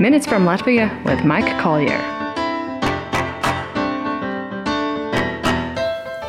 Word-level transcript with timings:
Minutes 0.00 0.26
from 0.26 0.44
Latvia 0.44 0.90
with 1.04 1.24
Mike 1.24 1.56
Collier. 1.60 2.00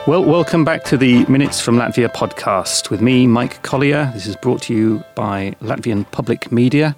Well, 0.06 0.24
welcome 0.24 0.63
back 0.63 0.84
to 0.84 0.97
the 0.97 1.26
Minutes 1.26 1.60
from 1.62 1.78
Latvia 1.78 2.13
podcast 2.13 2.92
with 2.92 3.01
me, 3.01 3.26
Mike 3.26 3.63
Collier. 3.63 4.12
This 4.13 4.28
is 4.28 4.36
brought 4.36 4.62
to 4.63 4.76
you 4.76 5.04
by 5.15 5.56
Latvian 5.62 6.10
Public 6.12 6.51
Media, 6.51 6.96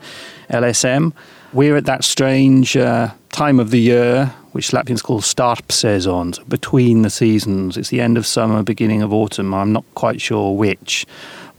LSM. 0.50 1.14
We're 1.54 1.78
at 1.78 1.86
that 1.86 2.04
strange 2.04 2.76
uh, 2.76 3.12
time 3.32 3.62
of 3.62 3.72
the 3.72 3.80
year 3.80 4.34
which 4.58 4.72
Latvians 4.72 5.04
call 5.04 5.22
starpsezon, 5.22 6.50
between 6.50 7.04
the 7.04 7.12
seasons. 7.12 7.78
It's 7.78 7.90
the 7.90 8.02
end 8.02 8.18
of 8.18 8.26
summer, 8.26 8.64
beginning 8.64 9.04
of 9.04 9.14
autumn. 9.14 9.54
I'm 9.54 9.72
not 9.72 9.86
quite 9.94 10.20
sure 10.20 10.58
which. 10.58 11.06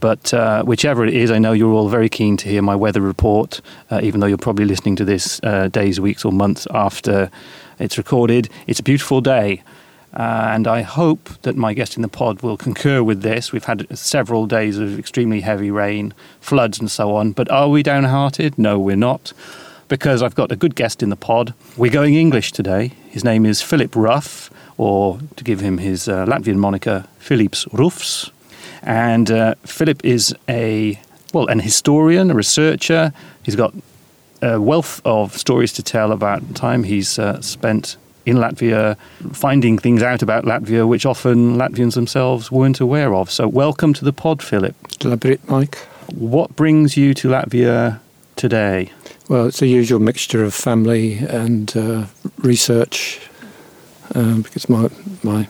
But 0.01 0.33
uh, 0.33 0.63
whichever 0.63 1.05
it 1.05 1.15
is, 1.15 1.31
I 1.31 1.39
know 1.39 1.53
you're 1.53 1.73
all 1.73 1.89
very 1.89 2.09
keen 2.09 2.37
to 2.39 2.49
hear 2.49 2.63
my 2.63 2.77
weather 2.77 3.01
report, 3.01 3.61
uh, 3.91 4.01
even 4.03 4.21
though 4.21 4.27
you're 4.27 4.39
probably 4.39 4.65
listening 4.65 4.97
to 4.97 5.05
this 5.05 5.41
uh, 5.43 5.69
days, 5.69 5.99
weeks, 6.01 6.25
or 6.25 6.33
months 6.33 6.67
after 6.73 7.31
it's 7.79 7.99
recorded. 7.99 8.49
It's 8.67 8.81
a 8.81 8.83
beautiful 8.83 9.21
day. 9.21 9.63
Uh, 10.15 10.51
and 10.53 10.67
I 10.67 10.83
hope 10.83 11.29
that 11.43 11.55
my 11.55 11.75
guest 11.75 11.97
in 11.97 12.03
the 12.03 12.09
pod 12.09 12.41
will 12.41 12.57
concur 12.57 13.03
with 13.03 13.23
this. 13.23 13.53
We've 13.53 13.65
had 13.65 13.87
several 13.97 14.47
days 14.47 14.79
of 14.79 14.99
extremely 14.99 15.43
heavy 15.43 15.71
rain, 15.71 16.15
floods, 16.41 16.81
and 16.81 16.91
so 16.91 17.15
on. 17.15 17.33
But 17.33 17.51
are 17.51 17.69
we 17.69 17.83
downhearted? 17.83 18.59
No, 18.59 18.79
we're 18.79 18.97
not, 18.97 19.33
because 19.87 20.23
I've 20.23 20.35
got 20.35 20.51
a 20.51 20.57
good 20.57 20.75
guest 20.75 21.03
in 21.03 21.11
the 21.11 21.17
pod. 21.17 21.53
We're 21.77 21.93
going 21.93 22.15
English 22.15 22.53
today. 22.53 22.93
His 23.11 23.23
name 23.23 23.45
is 23.45 23.61
Philip 23.61 23.95
Ruff, 23.95 24.51
or 24.79 25.19
to 25.37 25.45
give 25.45 25.61
him 25.61 25.79
his 25.79 26.09
uh, 26.09 26.25
Latvian 26.25 26.57
moniker, 26.57 27.07
Philips 27.19 27.67
Ruffs. 27.73 28.31
And 28.83 29.31
uh, 29.31 29.55
Philip 29.65 30.05
is 30.05 30.35
a 30.49 30.99
well, 31.33 31.47
an 31.49 31.59
historian, 31.59 32.31
a 32.31 32.35
researcher. 32.35 33.13
He's 33.43 33.57
got 33.57 33.75
a 34.41 34.61
wealth 34.61 35.01
of 35.05 35.37
stories 35.37 35.73
to 35.75 35.83
tell 35.83 36.13
about 36.13 36.47
the 36.49 36.55
time 36.55 36.85
he's 36.85 37.19
uh, 37.19 37.41
spent 37.41 37.97
in 38.25 38.37
Latvia, 38.37 38.97
finding 39.33 39.79
things 39.79 40.03
out 40.03 40.23
about 40.23 40.45
Latvia 40.45 40.87
which 40.87 41.07
often 41.07 41.57
Latvians 41.57 41.95
themselves 41.95 42.51
weren't 42.51 42.81
aware 42.81 43.15
of. 43.15 43.31
So, 43.31 43.49
welcome 43.49 43.95
to 43.95 44.05
the 44.05 44.13
pod, 44.13 44.43
Philip. 44.43 44.75
Elaborate, 45.03 45.47
Mike. 45.49 45.79
What 46.15 46.55
brings 46.57 46.97
you 46.97 47.15
to 47.15 47.29
Latvia 47.29 48.01
today? 48.37 48.91
Well, 49.29 49.47
it's 49.47 49.63
a 49.63 49.67
usual 49.67 49.99
mixture 49.99 50.45
of 50.45 50.55
family 50.55 51.19
and 51.19 51.75
uh, 51.77 52.07
research 52.39 53.21
um, 54.15 54.43
because 54.43 54.69
my 54.69 54.89
my 55.23 55.49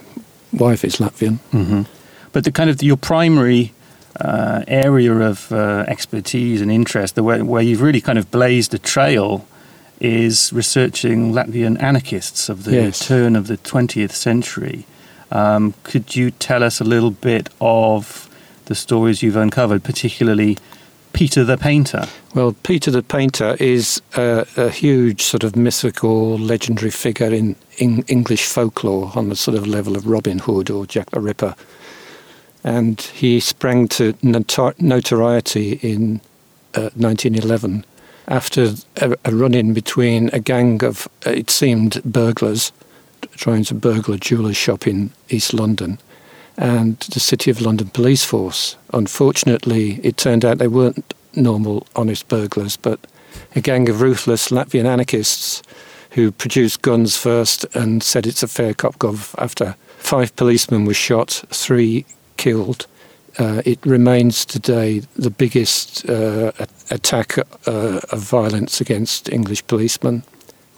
wife 0.53 0.85
is 0.85 0.97
Latvian. 0.97 1.39
Mm-hmm. 1.53 1.83
But 2.33 2.45
the 2.45 2.53
kind 2.53 2.71
of 2.71 2.83
your 2.83 2.97
primary 2.97 3.73
uh, 4.21 4.65
area 4.67 5.13
of 5.15 5.51
uh, 5.53 5.85
expertise 5.89 6.61
and 6.61 6.71
interest, 6.71 7.15
the 7.15 7.23
way 7.23 7.41
where 7.43 7.63
you've 7.63 7.81
really 7.83 8.01
kind 8.01 8.19
of 8.19 8.31
blazed 8.31 8.75
a 8.75 8.79
trail 8.79 9.47
is 10.01 10.53
researching 10.53 11.33
Latvian 11.33 11.81
anarchists 11.83 12.49
of 12.49 12.65
the 12.65 12.73
Yes. 12.73 13.07
turn 13.07 13.35
of 13.37 13.47
the 13.47 13.57
20th 13.57 14.13
century. 14.13 14.87
Um, 15.31 15.75
could 15.83 16.15
you 16.17 16.31
tell 16.31 16.63
us 16.63 16.81
a 16.81 16.85
little 16.85 17.11
bit 17.11 17.49
of 17.61 18.29
the 18.67 18.75
stories 18.75 19.23
you've 19.23 19.37
uncovered, 19.37 19.83
particularly 19.83 20.57
Peter 21.13 21.43
the 21.45 21.57
Painter? 21.59 22.07
Well, 22.35 22.55
Peter 22.63 22.91
the 22.91 23.03
Painter 23.03 23.57
is 23.59 24.01
a, 24.17 24.47
a 24.57 24.69
huge 24.71 25.23
sort 25.23 25.43
of 25.45 25.57
mythical, 25.57 26.39
legendary 26.39 26.91
figure 26.91 27.33
in, 27.33 27.57
in 27.79 28.03
English 28.09 28.45
folklore 28.47 29.13
on 29.17 29.29
the 29.29 29.37
sort 29.37 29.57
of 29.57 29.67
level 29.67 29.97
of 29.97 30.07
Robin 30.07 30.39
Hood 30.39 30.71
or 30.71 30.87
Jack 30.87 31.11
the 31.11 31.21
Ripper. 31.21 31.55
And 32.69 33.01
he 33.01 33.41
sprang 33.41 33.89
to 33.89 34.13
notor- 34.15 34.79
notoriety 34.79 35.81
in 35.81 36.21
uh, 36.75 36.91
1911 36.97 37.87
after 38.27 38.75
a, 38.99 39.17
a 39.25 39.35
run 39.35 39.55
in 39.55 39.73
between 39.73 40.29
a 40.35 40.39
gang 40.39 40.85
of, 40.85 41.09
uh, 41.27 41.31
it 41.31 41.49
seemed, 41.49 42.03
burglars 42.05 42.71
trying 43.37 43.65
to 43.65 43.75
burgle 43.75 44.13
a 44.13 44.19
jeweller's 44.19 44.59
shop 44.59 44.87
in 44.87 45.11
East 45.31 45.55
London 45.55 45.99
and 46.59 46.99
the 47.15 47.21
City 47.21 47.51
of 47.51 47.63
London 47.63 47.89
police 47.89 48.23
force. 48.23 48.77
Unfortunately, 48.93 49.99
it 50.03 50.19
turned 50.19 50.45
out 50.45 50.59
they 50.59 50.69
weren't 50.69 51.15
normal, 51.35 51.87
honest 51.97 52.29
burglars, 52.29 52.77
but 52.77 53.01
a 53.57 53.63
gang 53.63 53.89
of 53.89 54.03
ruthless 54.03 54.49
Latvian 54.49 54.85
anarchists 54.85 55.63
who 56.11 56.31
produced 56.31 56.83
guns 56.83 57.17
first 57.17 57.65
and 57.75 58.03
said 58.03 58.27
it's 58.27 58.43
a 58.43 58.49
fair 58.49 58.75
cop 58.75 58.99
gov 58.99 59.35
after. 59.39 59.75
Five 59.97 60.37
policemen 60.37 60.85
were 60.85 60.93
shot, 60.93 61.43
three 61.49 62.05
killed. 62.39 62.87
Uh, 63.39 63.63
it 63.65 63.79
remains 63.85 64.45
today 64.47 65.03
the 65.15 65.31
biggest 65.31 66.09
uh, 66.09 66.51
attack 66.91 67.39
uh, 67.39 68.01
of 68.11 68.21
violence 68.21 68.81
against 68.81 69.29
English 69.29 69.65
policemen. 69.67 70.23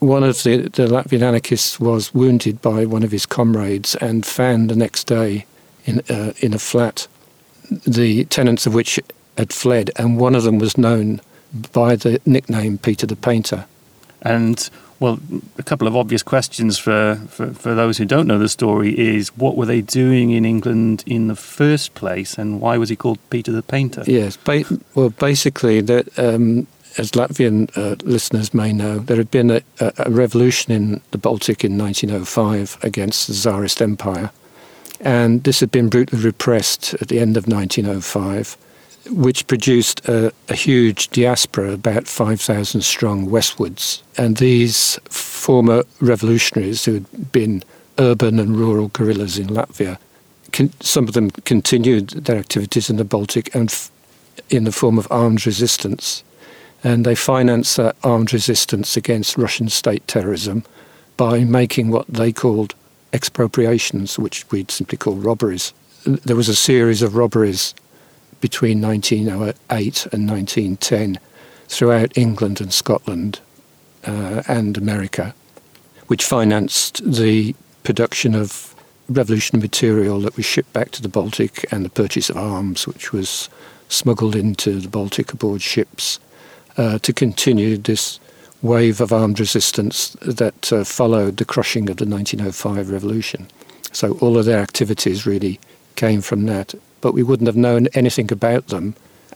One 0.00 0.24
of 0.24 0.42
the, 0.42 0.56
the 0.56 0.86
Latvian 0.86 1.22
anarchists 1.22 1.78
was 1.78 2.12
wounded 2.12 2.60
by 2.60 2.84
one 2.84 3.04
of 3.04 3.12
his 3.12 3.26
comrades 3.26 3.94
and 3.96 4.26
found 4.26 4.68
the 4.68 4.76
next 4.76 5.04
day 5.04 5.46
in, 5.84 6.02
uh, 6.10 6.32
in 6.40 6.52
a 6.52 6.58
flat, 6.58 7.06
the 7.86 8.24
tenants 8.24 8.66
of 8.66 8.74
which 8.74 8.98
had 9.38 9.52
fled, 9.52 9.90
and 9.96 10.18
one 10.18 10.34
of 10.34 10.42
them 10.42 10.58
was 10.58 10.76
known 10.76 11.20
by 11.72 11.96
the 11.96 12.20
nickname 12.26 12.78
Peter 12.78 13.06
the 13.06 13.16
Painter. 13.16 13.66
And 14.22 14.68
well, 15.00 15.18
a 15.58 15.62
couple 15.62 15.88
of 15.88 15.96
obvious 15.96 16.22
questions 16.22 16.78
for, 16.78 17.16
for, 17.28 17.54
for 17.54 17.74
those 17.74 17.96
who 17.96 18.04
don't 18.04 18.26
know 18.26 18.38
the 18.38 18.50
story 18.50 18.96
is 18.98 19.30
what 19.36 19.56
were 19.56 19.64
they 19.64 19.80
doing 19.80 20.30
in 20.30 20.44
England 20.44 21.02
in 21.06 21.26
the 21.26 21.34
first 21.34 21.94
place, 21.94 22.36
and 22.36 22.60
why 22.60 22.76
was 22.76 22.90
he 22.90 22.96
called 22.96 23.18
Peter 23.30 23.50
the 23.50 23.62
Painter? 23.62 24.04
Yes, 24.06 24.36
ba- 24.36 24.64
well, 24.94 25.08
basically, 25.08 25.80
that 25.80 26.18
um, 26.18 26.66
as 26.98 27.12
Latvian 27.12 27.74
uh, 27.76 27.96
listeners 28.04 28.52
may 28.52 28.74
know, 28.74 28.98
there 28.98 29.16
had 29.16 29.30
been 29.30 29.50
a, 29.50 29.62
a, 29.80 29.92
a 30.00 30.10
revolution 30.10 30.70
in 30.70 31.00
the 31.12 31.18
Baltic 31.18 31.64
in 31.64 31.78
1905 31.78 32.76
against 32.82 33.26
the 33.26 33.32
Tsarist 33.32 33.80
Empire, 33.80 34.30
and 35.00 35.44
this 35.44 35.60
had 35.60 35.70
been 35.70 35.88
brutally 35.88 36.22
repressed 36.22 36.92
at 37.00 37.08
the 37.08 37.20
end 37.20 37.38
of 37.38 37.46
1905, 37.46 38.58
which 39.08 39.46
produced 39.46 40.06
a, 40.08 40.32
a 40.48 40.54
huge 40.54 41.08
diaspora, 41.10 41.72
about 41.72 42.06
5,000 42.06 42.82
strong 42.82 43.30
westwards. 43.30 44.02
And 44.16 44.36
these 44.36 44.98
former 45.08 45.84
revolutionaries 46.00 46.84
who 46.84 46.94
had 46.94 47.32
been 47.32 47.62
urban 47.98 48.38
and 48.38 48.56
rural 48.56 48.88
guerrillas 48.88 49.38
in 49.38 49.48
Latvia, 49.48 49.98
con- 50.52 50.72
some 50.80 51.08
of 51.08 51.14
them 51.14 51.30
continued 51.30 52.10
their 52.10 52.38
activities 52.38 52.90
in 52.90 52.96
the 52.96 53.04
Baltic 53.04 53.54
and 53.54 53.70
f- 53.70 53.90
in 54.48 54.64
the 54.64 54.72
form 54.72 54.98
of 54.98 55.08
armed 55.10 55.46
resistance. 55.46 56.22
And 56.82 57.04
they 57.04 57.14
financed 57.14 57.76
that 57.76 57.96
armed 58.02 58.32
resistance 58.32 58.96
against 58.96 59.36
Russian 59.36 59.68
state 59.68 60.06
terrorism 60.06 60.64
by 61.16 61.44
making 61.44 61.90
what 61.90 62.06
they 62.06 62.32
called 62.32 62.74
expropriations, 63.12 64.18
which 64.18 64.50
we'd 64.50 64.70
simply 64.70 64.96
call 64.96 65.16
robberies. 65.16 65.72
There 66.04 66.36
was 66.36 66.48
a 66.48 66.54
series 66.54 67.02
of 67.02 67.16
robberies 67.16 67.74
between 68.40 68.80
1908 68.80 70.06
and 70.12 70.28
1910 70.28 71.18
throughout 71.68 72.16
England 72.16 72.60
and 72.60 72.72
Scotland 72.72 73.40
uh, 74.04 74.42
and 74.48 74.76
America, 74.76 75.34
which 76.06 76.24
financed 76.24 77.00
the 77.04 77.54
production 77.82 78.34
of 78.34 78.74
revolutionary 79.08 79.62
material 79.62 80.20
that 80.20 80.36
was 80.36 80.46
shipped 80.46 80.72
back 80.72 80.90
to 80.92 81.02
the 81.02 81.08
Baltic 81.08 81.70
and 81.72 81.84
the 81.84 81.90
purchase 81.90 82.30
of 82.30 82.36
arms, 82.36 82.86
which 82.86 83.12
was 83.12 83.48
smuggled 83.88 84.36
into 84.36 84.80
the 84.80 84.88
Baltic 84.88 85.32
aboard 85.32 85.62
ships 85.62 86.20
uh, 86.76 86.98
to 87.00 87.12
continue 87.12 87.76
this 87.76 88.20
wave 88.62 89.00
of 89.00 89.12
armed 89.12 89.40
resistance 89.40 90.10
that 90.20 90.72
uh, 90.72 90.84
followed 90.84 91.38
the 91.38 91.44
crushing 91.44 91.88
of 91.90 91.96
the 91.96 92.06
1905 92.06 92.90
revolution. 92.90 93.48
So 93.92 94.12
all 94.18 94.38
of 94.38 94.44
their 94.44 94.60
activities 94.60 95.26
really 95.26 95.58
came 95.96 96.20
from 96.20 96.46
that. 96.46 96.74
But 97.00 97.14
we 97.14 97.22
wouldn't 97.22 97.46
have 97.46 97.56
known 97.56 97.86
anything 97.94 98.30
about 98.32 98.66
them 98.68 98.94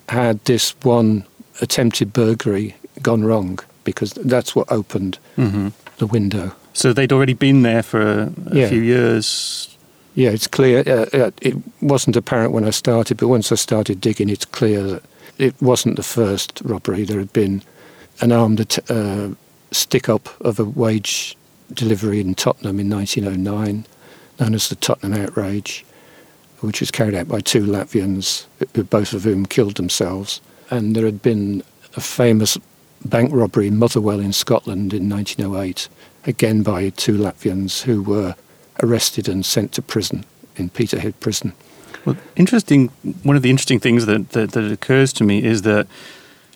had 0.08 0.44
this 0.44 0.74
one 0.82 1.24
attempted 1.60 2.12
burglary 2.12 2.74
gone 3.02 3.24
wrong, 3.24 3.58
because 3.84 4.12
that's 4.12 4.54
what 4.54 4.70
opened 4.70 5.18
hmm 5.36 5.68
the 5.98 6.06
window. 6.06 6.50
So 6.72 6.92
they'd 6.92 7.12
already 7.12 7.34
been 7.34 7.62
there 7.62 7.82
for 7.82 8.00
a, 8.02 8.32
a 8.50 8.56
Yeah. 8.56 8.68
few 8.68 8.82
years. 8.82 9.68
Yeah, 10.16 10.30
it's 10.30 10.48
clear. 10.48 10.80
Uh, 10.86 11.06
uh, 11.16 11.30
it 11.40 11.54
wasn't 11.80 12.16
apparent 12.16 12.52
when 12.52 12.64
I 12.64 12.70
started, 12.70 13.16
but 13.18 13.28
once 13.28 13.52
I 13.52 13.54
started 13.54 14.00
digging, 14.00 14.28
it's 14.28 14.44
clear 14.44 14.82
that 14.82 15.02
it 15.38 15.54
wasn't 15.60 15.94
the 15.96 16.02
first 16.02 16.60
robbery. 16.64 17.04
There 17.04 17.18
had 17.20 17.32
been 17.32 17.62
an 18.20 18.32
armed 18.32 18.78
uh, 18.90 19.28
stick 19.70 20.08
up 20.08 20.28
of 20.40 20.58
a 20.58 20.64
wage 20.64 21.36
delivery 21.72 22.20
in 22.20 22.34
Tottenham 22.34 22.80
in 22.80 22.90
1909, 22.90 23.86
known 24.40 24.54
as 24.54 24.68
the 24.68 24.74
Tottenham 24.76 25.20
Outrage, 25.20 25.84
which 26.60 26.80
was 26.80 26.90
carried 26.90 27.14
out 27.14 27.28
by 27.28 27.40
two 27.40 27.64
Latvians, 27.64 28.46
both 28.90 29.12
of 29.12 29.24
whom 29.24 29.46
killed 29.46 29.76
themselves. 29.76 30.40
And 30.70 30.94
there 30.96 31.04
had 31.04 31.22
been 31.22 31.62
a 31.96 32.00
famous 32.00 32.58
bank 33.04 33.30
robbery 33.32 33.68
in 33.68 33.78
Motherwell 33.78 34.20
in 34.20 34.32
Scotland 34.32 34.94
in 34.94 35.08
1908, 35.08 35.88
again 36.26 36.62
by 36.62 36.88
two 36.90 37.16
Latvians 37.18 37.82
who 37.82 38.02
were 38.02 38.34
arrested 38.82 39.28
and 39.28 39.44
sent 39.44 39.72
to 39.72 39.82
prison 39.82 40.24
in 40.56 40.70
Peterhead 40.70 41.18
Prison. 41.20 41.52
Well, 42.04 42.16
interesting. 42.36 42.88
One 43.22 43.36
of 43.36 43.42
the 43.42 43.50
interesting 43.50 43.80
things 43.80 44.06
that, 44.06 44.30
that, 44.30 44.52
that 44.52 44.72
occurs 44.72 45.12
to 45.14 45.24
me 45.24 45.44
is 45.44 45.62
that 45.62 45.86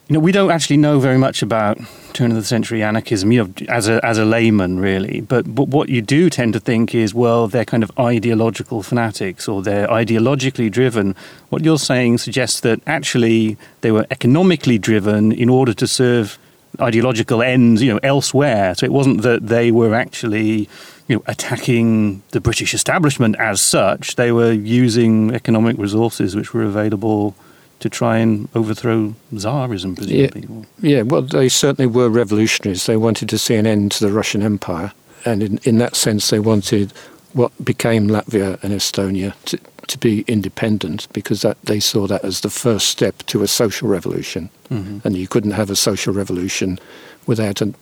You 0.08 0.14
know, 0.14 0.20
we 0.20 0.32
don't 0.32 0.50
actually 0.50 0.78
know 0.78 1.00
very 1.00 1.19
much 1.19 1.43
about 1.43 1.78
turn 2.14 2.31
of 2.31 2.37
the 2.38 2.43
century 2.43 2.82
anarchism, 2.82 3.31
you 3.31 3.44
know, 3.44 3.52
as 3.69 3.88
a 3.88 4.02
as 4.02 4.16
a 4.16 4.25
layman, 4.25 4.81
really. 4.81 5.20
But 5.20 5.55
but 5.55 5.69
what 5.69 5.90
you 5.90 6.00
do 6.00 6.31
tend 6.31 6.55
to 6.55 6.60
think 6.60 6.94
is, 6.94 7.12
well, 7.12 7.46
they're 7.46 7.66
kind 7.66 7.82
of 7.82 7.93
ideological 7.99 8.82
fanatics, 8.82 9.46
or 9.46 9.60
they're 9.62 9.87
ideologically 9.87 10.70
driven. 10.70 11.14
What 11.50 11.62
you're 11.62 11.78
saying 11.78 12.19
suggests 12.19 12.60
that 12.60 12.81
actually 12.87 13.58
they 13.82 13.93
were 13.93 14.06
economically 14.10 14.78
driven 14.78 15.31
in 15.31 15.50
order 15.50 15.75
to 15.75 15.87
serve 15.87 16.38
ideological 16.81 17.43
ends, 17.43 17.82
you 17.82 17.93
know, 17.93 18.00
elsewhere. 18.02 18.75
So 18.76 18.87
it 18.87 18.93
wasn't 18.93 19.20
that 19.22 19.49
they 19.49 19.70
were 19.70 19.94
actually 19.94 20.70
you 21.06 21.16
know, 21.16 21.22
attacking 21.26 22.22
the 22.31 22.40
British 22.40 22.72
establishment 22.72 23.37
as 23.38 23.60
such. 23.60 24.16
They 24.16 24.32
were 24.32 24.52
using 24.52 25.34
economic 25.34 25.76
resources 25.76 26.34
which 26.34 26.55
were 26.55 26.62
available 26.62 27.34
to 27.80 27.88
try 27.88 28.19
and 28.19 28.48
overthrow 28.54 29.14
Tsarism, 29.32 29.96
presumably. 29.96 30.64
Yeah, 30.80 30.96
yeah, 30.96 31.02
well, 31.02 31.22
they 31.22 31.48
certainly 31.48 31.86
were 31.86 32.08
revolutionaries. 32.08 32.86
They 32.86 32.96
wanted 32.96 33.28
to 33.28 33.38
see 33.38 33.54
an 33.54 33.66
end 33.66 33.92
to 33.92 34.06
the 34.06 34.12
Russian 34.12 34.42
Empire. 34.42 34.92
And 35.25 35.42
in, 35.42 35.58
in 35.64 35.78
that 35.78 35.96
sense, 35.96 36.30
they 36.30 36.40
wanted 36.40 36.92
what 37.32 37.52
became 37.64 38.08
Latvia 38.08 38.62
and 38.62 38.72
Estonia 38.72 39.34
to, 39.44 39.58
to 39.86 39.98
be 39.98 40.25
independent 40.26 41.12
because 41.12 41.42
that, 41.42 41.60
they 41.62 41.80
saw 41.80 42.06
that 42.06 42.25
as 42.25 42.40
the 42.40 42.50
first 42.50 42.88
step 42.88 43.19
to 43.26 43.42
a 43.42 43.46
social 43.46 43.88
revolution. 43.88 44.50
Mm-hmm. 44.70 45.06
And 45.06 45.16
you 45.16 45.28
couldn't 45.28 45.52
have 45.52 45.70
a 45.70 45.76
social 45.76 46.12
revolution 46.12 46.78
without 47.26 47.60
a 47.60 47.74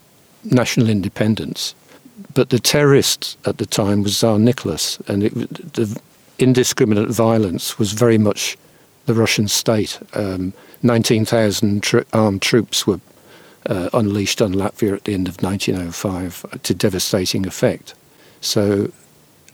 national 0.45 0.89
independence. 0.89 1.75
But 2.35 2.51
the 2.51 2.59
terrorist 2.59 3.39
at 3.47 3.59
the 3.59 3.67
time 3.67 4.03
was 4.03 4.17
Tsar 4.17 4.39
Nicholas, 4.39 4.99
and 5.09 5.25
it, 5.25 5.35
the 5.75 6.01
indiscriminate 6.39 7.09
violence 7.09 7.79
was 7.79 7.93
very 7.93 8.19
much 8.19 8.57
the 9.07 9.15
Russian 9.15 9.49
state. 9.49 9.99
Um, 10.15 10.53
19,000 10.83 11.83
tr- 11.83 12.01
armed 12.13 12.43
troops 12.43 12.87
were 12.87 13.01
uh, 13.67 13.89
unleashed 13.93 14.43
on 14.43 14.53
Latvia 14.53 14.95
at 14.95 15.05
the 15.05 15.15
end 15.15 15.29
of 15.29 15.43
1905 15.43 16.63
to 16.63 16.75
devastating 16.75 17.47
effect. 17.47 17.95
So 18.41 18.93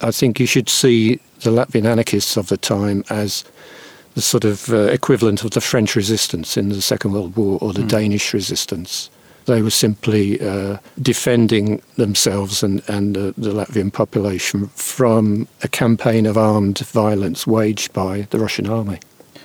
I 0.00 0.10
think 0.10 0.40
you 0.40 0.46
should 0.46 0.68
see 0.68 1.20
the 1.40 1.50
Latvian 1.50 1.86
anarchists 1.86 2.36
of 2.36 2.48
the 2.48 2.56
time 2.56 3.04
as 3.08 3.44
the 4.14 4.22
sort 4.22 4.44
of 4.44 4.70
uh, 4.70 4.76
equivalent 4.88 5.44
of 5.44 5.52
the 5.52 5.60
French 5.60 5.96
resistance 5.96 6.56
in 6.56 6.68
the 6.68 6.82
Second 6.82 7.12
World 7.12 7.36
War 7.36 7.58
or 7.62 7.72
the 7.72 7.82
mm. 7.82 7.88
Danish 7.88 8.34
resistance. 8.34 9.08
They 9.46 9.62
were 9.62 9.70
simply 9.70 10.40
uh, 10.40 10.78
defending 11.00 11.82
themselves 11.96 12.62
and, 12.62 12.82
and 12.88 13.16
uh, 13.16 13.32
the 13.36 13.52
Latvian 13.52 13.92
population 13.92 14.68
from 14.68 15.48
a 15.62 15.68
campaign 15.68 16.26
of 16.26 16.36
armed 16.36 16.78
violence 16.78 17.46
waged 17.46 17.92
by 17.92 18.28
the 18.30 18.38
Russian 18.38 18.68
army. 18.68 19.00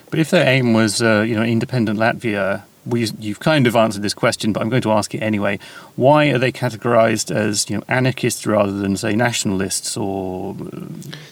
But 0.09 0.19
if 0.19 0.29
their 0.29 0.47
aim 0.47 0.73
was, 0.73 1.01
uh, 1.01 1.25
you 1.27 1.35
know, 1.35 1.43
independent 1.43 1.99
Latvia, 1.99 2.63
we, 2.85 3.09
you've 3.19 3.39
kind 3.39 3.67
of 3.67 3.75
answered 3.75 4.01
this 4.01 4.13
question, 4.13 4.53
but 4.53 4.61
I'm 4.61 4.69
going 4.69 4.81
to 4.83 4.91
ask 4.91 5.13
it 5.13 5.19
anyway. 5.19 5.59
Why 5.95 6.27
are 6.27 6.37
they 6.37 6.51
categorized 6.51 7.35
as, 7.35 7.69
you 7.69 7.77
know, 7.77 7.83
anarchists 7.87 8.45
rather 8.47 8.71
than, 8.71 8.95
say, 8.95 9.15
nationalists 9.15 9.97
or? 9.97 10.55
Uh, 10.55 10.85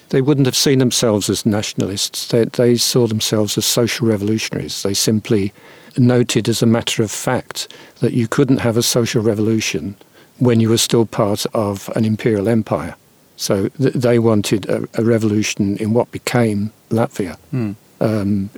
they 0.10 0.22
wouldn't 0.22 0.48
have 0.48 0.56
seen 0.56 0.80
themselves 0.80 1.30
as 1.30 1.46
nationalists. 1.46 2.28
They, 2.28 2.46
they 2.46 2.76
saw 2.76 3.08
themselves 3.08 3.58
as 3.58 3.66
social 3.66 4.08
revolutionaries. 4.08 4.84
They 4.84 4.94
simply 4.94 5.54
noted 5.98 6.50
as 6.50 6.62
a 6.62 6.66
matter 6.66 7.04
of 7.04 7.12
fact 7.12 7.74
that 8.02 8.14
you 8.14 8.28
couldn't 8.28 8.58
have 8.58 8.76
a 8.76 8.84
social 8.84 9.22
revolution 9.22 9.96
when 10.40 10.60
you 10.60 10.70
were 10.70 10.78
still 10.78 11.06
part 11.06 11.46
of 11.54 11.90
an 11.96 12.04
imperial 12.04 12.50
empire. 12.50 12.96
So 13.38 13.70
th- 13.70 13.94
they 13.94 14.20
wanted 14.20 14.68
a, 14.68 14.88
a, 14.96 15.04
revolution 15.04 15.78
in 15.78 15.94
what 15.94 16.12
became 16.12 16.72
Latvia. 16.90 17.38
Mm. 17.54 17.76
Um, 18.00 18.50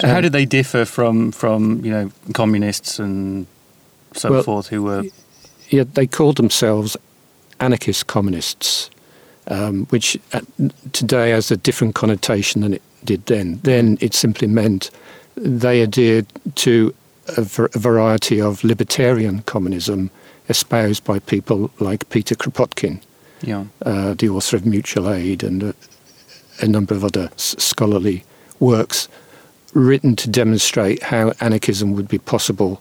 so 0.00 0.08
how 0.08 0.20
did 0.20 0.32
they 0.32 0.44
differ 0.44 0.84
from 0.84 1.32
from 1.32 1.84
you 1.84 1.90
know 1.90 2.10
communists 2.32 2.98
and 2.98 3.46
so 4.12 4.30
well, 4.30 4.42
forth 4.42 4.68
who 4.68 4.82
were? 4.82 5.04
Yeah, 5.68 5.84
they 5.92 6.06
called 6.06 6.36
themselves 6.36 6.96
anarchist 7.60 8.06
communists, 8.06 8.90
um, 9.46 9.86
which 9.86 10.18
today 10.92 11.30
has 11.30 11.50
a 11.50 11.56
different 11.56 11.94
connotation 11.94 12.60
than 12.60 12.74
it 12.74 12.82
did 13.04 13.26
then. 13.26 13.60
Then 13.62 13.98
it 14.00 14.14
simply 14.14 14.48
meant 14.48 14.90
they 15.36 15.82
adhered 15.82 16.26
to 16.56 16.94
a, 17.36 17.40
a 17.40 17.78
variety 17.78 18.40
of 18.40 18.62
libertarian 18.64 19.42
communism 19.42 20.10
espoused 20.48 21.04
by 21.04 21.18
people 21.20 21.70
like 21.80 22.08
Peter 22.10 22.34
Kropotkin, 22.34 23.00
yeah. 23.42 23.64
uh, 23.82 24.14
the 24.14 24.28
author 24.28 24.56
of 24.56 24.66
Mutual 24.66 25.10
Aid 25.10 25.42
and 25.42 25.62
a, 25.62 25.74
a 26.60 26.68
number 26.68 26.94
of 26.94 27.04
other 27.04 27.30
scholarly 27.36 28.24
works 28.60 29.08
written 29.72 30.16
to 30.16 30.30
demonstrate 30.30 31.02
how 31.02 31.32
anarchism 31.40 31.94
would 31.94 32.08
be 32.08 32.18
possible 32.18 32.80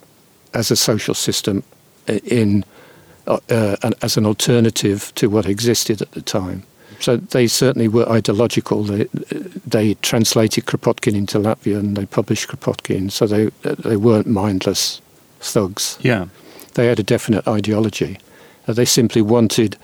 as 0.53 0.71
a 0.71 0.75
social 0.75 1.15
system 1.15 1.63
in 2.07 2.63
uh, 3.25 3.39
uh, 3.49 3.91
as 4.01 4.17
an 4.17 4.25
alternative 4.25 5.13
to 5.15 5.29
what 5.29 5.45
existed 5.45 6.01
at 6.01 6.11
the 6.11 6.21
time. 6.21 6.63
So 6.99 7.17
they 7.17 7.47
certainly 7.47 7.87
were 7.87 8.07
ideological. 8.09 8.83
They, 8.83 9.05
they 9.65 9.93
translated 9.95 10.65
Kropotkin 10.65 11.15
into 11.15 11.39
Latvian. 11.39 11.79
And 11.79 11.97
they 11.97 12.05
published 12.05 12.49
Kropotkin, 12.49 13.11
so 13.11 13.25
they 13.25 13.45
they 13.61 13.97
weren't 13.97 14.27
mindless 14.27 15.01
thugs. 15.39 15.97
Yeah, 16.01 16.27
they 16.73 16.87
had 16.87 16.99
a 16.99 17.03
definite 17.03 17.47
ideology. 17.47 18.19
Uh, 18.67 18.73
they 18.73 18.85
simply 18.85 19.21
wanted 19.21 19.77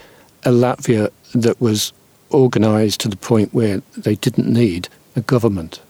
a 0.44 0.52
Latvia 0.52 1.10
that 1.34 1.60
was 1.60 1.94
organised 2.32 3.00
to 3.02 3.08
the 3.08 3.18
point 3.18 3.54
where 3.54 3.82
they 3.98 4.16
didn't 4.16 4.48
need 4.48 4.88
a 5.20 5.22
government 5.22 5.82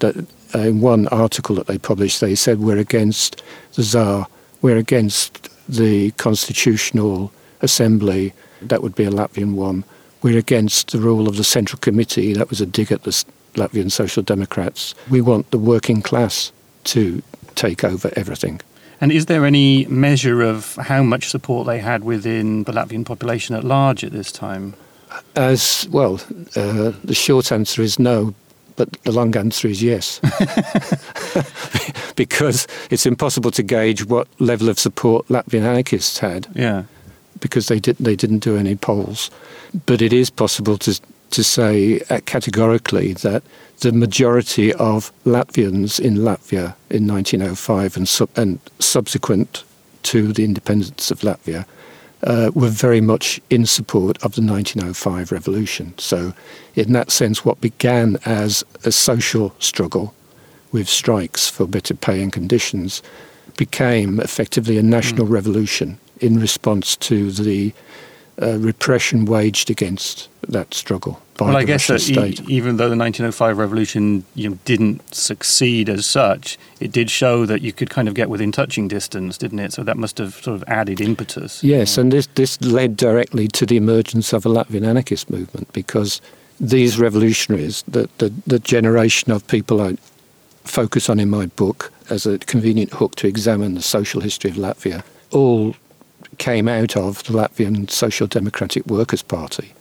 that 0.00 0.14
uh, 0.54 0.58
in 0.58 0.80
one 0.80 1.08
article 1.08 1.54
that 1.56 1.66
they 1.66 1.78
published, 1.78 2.20
they 2.20 2.34
said 2.34 2.60
we're 2.60 2.78
against 2.78 3.42
the 3.74 3.82
Tsar, 3.82 4.26
we're 4.60 4.76
against 4.76 5.48
the 5.68 6.10
Constitutional 6.12 7.32
Assembly, 7.60 8.32
that 8.62 8.82
would 8.82 8.94
be 8.94 9.04
a 9.04 9.10
Latvian 9.10 9.54
one, 9.54 9.84
we're 10.22 10.38
against 10.38 10.90
the 10.90 10.98
rule 10.98 11.28
of 11.28 11.36
the 11.36 11.44
Central 11.44 11.78
Committee, 11.78 12.32
that 12.34 12.50
was 12.50 12.60
a 12.60 12.66
dig 12.66 12.92
at 12.92 13.02
the 13.04 13.24
Latvian 13.54 13.90
Social 13.90 14.22
Democrats. 14.22 14.94
We 15.10 15.20
want 15.20 15.50
the 15.50 15.58
working 15.58 16.02
class 16.02 16.52
to 16.84 17.22
take 17.54 17.84
over 17.84 18.10
everything. 18.16 18.60
And 19.00 19.12
is 19.12 19.26
there 19.26 19.46
any 19.46 19.86
measure 19.86 20.42
of 20.42 20.74
how 20.76 21.02
much 21.02 21.28
support 21.28 21.66
they 21.66 21.78
had 21.78 22.02
within 22.02 22.64
the 22.64 22.72
Latvian 22.72 23.04
population 23.04 23.54
at 23.54 23.64
large 23.64 24.02
at 24.02 24.12
this 24.12 24.32
time? 24.32 24.74
As 25.36 25.86
well, 25.90 26.20
uh, 26.56 26.92
the 27.04 27.14
short 27.14 27.52
answer 27.52 27.80
is 27.82 27.98
no, 27.98 28.34
but 28.78 28.90
the 29.02 29.12
long 29.12 29.36
answer 29.36 29.68
is 29.68 29.82
yes. 29.82 30.20
because 32.16 32.66
it's 32.90 33.04
impossible 33.04 33.50
to 33.50 33.62
gauge 33.62 34.06
what 34.06 34.28
level 34.40 34.68
of 34.68 34.78
support 34.78 35.26
Latvian 35.26 35.62
anarchists 35.62 36.18
had. 36.18 36.46
Yeah. 36.54 36.84
Because 37.40 37.66
they, 37.66 37.80
did, 37.80 37.96
they 37.98 38.14
didn't 38.14 38.38
do 38.38 38.56
any 38.56 38.76
polls. 38.76 39.30
But 39.84 40.00
it 40.00 40.12
is 40.12 40.30
possible 40.30 40.78
to, 40.78 40.98
to 41.30 41.44
say 41.44 42.00
uh, 42.08 42.20
categorically 42.24 43.14
that 43.14 43.42
the 43.80 43.92
majority 43.92 44.72
of 44.74 45.12
Latvians 45.24 45.98
in 45.98 46.18
Latvia 46.18 46.76
in 46.88 47.06
1905 47.08 47.96
and, 47.96 48.08
sub- 48.08 48.30
and 48.36 48.60
subsequent 48.78 49.64
to 50.04 50.32
the 50.32 50.44
independence 50.44 51.10
of 51.10 51.20
Latvia 51.20 51.66
uh, 52.22 52.50
were 52.54 52.68
very 52.68 53.00
much 53.00 53.40
in 53.50 53.66
support 53.66 54.16
of 54.24 54.34
the 54.34 54.42
1905 54.42 55.30
revolution. 55.32 55.94
So, 55.98 56.32
in 56.74 56.92
that 56.92 57.10
sense, 57.10 57.44
what 57.44 57.60
began 57.60 58.18
as 58.24 58.64
a 58.84 58.92
social 58.92 59.54
struggle 59.58 60.14
with 60.72 60.88
strikes 60.88 61.48
for 61.48 61.66
better 61.66 61.94
pay 61.94 62.22
and 62.22 62.32
conditions 62.32 63.02
became 63.56 64.20
effectively 64.20 64.78
a 64.78 64.82
national 64.82 65.26
mm. 65.26 65.30
revolution 65.30 65.98
in 66.20 66.38
response 66.38 66.96
to 66.96 67.30
the 67.30 67.72
uh, 68.40 68.58
repression 68.58 69.24
waged 69.24 69.70
against 69.70 70.28
that 70.42 70.74
struggle 70.74 71.20
by 71.38 71.46
well, 71.46 71.56
I 71.56 71.64
guess 71.64 71.86
that 71.86 72.00
state. 72.00 72.40
E- 72.42 72.44
even 72.48 72.76
though 72.76 72.90
the 72.90 72.96
1905 72.96 73.56
revolution 73.56 74.24
you 74.34 74.50
know, 74.50 74.58
didn't 74.66 75.14
succeed 75.14 75.88
as 75.88 76.04
such, 76.04 76.58
it 76.80 76.92
did 76.92 77.10
show 77.10 77.46
that 77.46 77.62
you 77.62 77.72
could 77.72 77.88
kind 77.88 78.08
of 78.08 78.14
get 78.14 78.28
within 78.28 78.52
touching 78.52 78.88
distance, 78.88 79.38
didn't 79.38 79.60
it? 79.60 79.72
So 79.72 79.82
that 79.84 79.96
must 79.96 80.18
have 80.18 80.34
sort 80.34 80.56
of 80.56 80.64
added 80.68 81.00
impetus. 81.00 81.64
Yes, 81.64 81.96
and 81.96 82.12
this, 82.12 82.26
this 82.34 82.60
led 82.60 82.96
directly 82.96 83.48
to 83.48 83.64
the 83.64 83.76
emergence 83.76 84.34
of 84.34 84.44
a 84.44 84.48
Latvian 84.48 84.86
anarchist 84.86 85.30
movement 85.30 85.72
because 85.72 86.20
these 86.60 86.98
revolutionaries, 86.98 87.82
the, 87.86 88.10
the, 88.18 88.32
the 88.46 88.58
generation 88.58 89.30
of 89.30 89.46
people 89.46 89.80
I 89.80 89.96
focus 90.64 91.08
on 91.08 91.20
in 91.20 91.30
my 91.30 91.46
book 91.46 91.92
as 92.10 92.26
a 92.26 92.38
convenient 92.38 92.92
hook 92.92 93.14
to 93.16 93.28
examine 93.28 93.74
the 93.74 93.82
social 93.82 94.20
history 94.20 94.50
of 94.50 94.56
Latvia, 94.56 95.04
all 95.30 95.76
came 96.38 96.66
out 96.66 96.96
of 96.96 97.22
the 97.24 97.32
Latvian 97.32 97.88
Social 97.88 98.26
Democratic 98.26 98.86
Workers' 98.86 99.22
Party. 99.22 99.72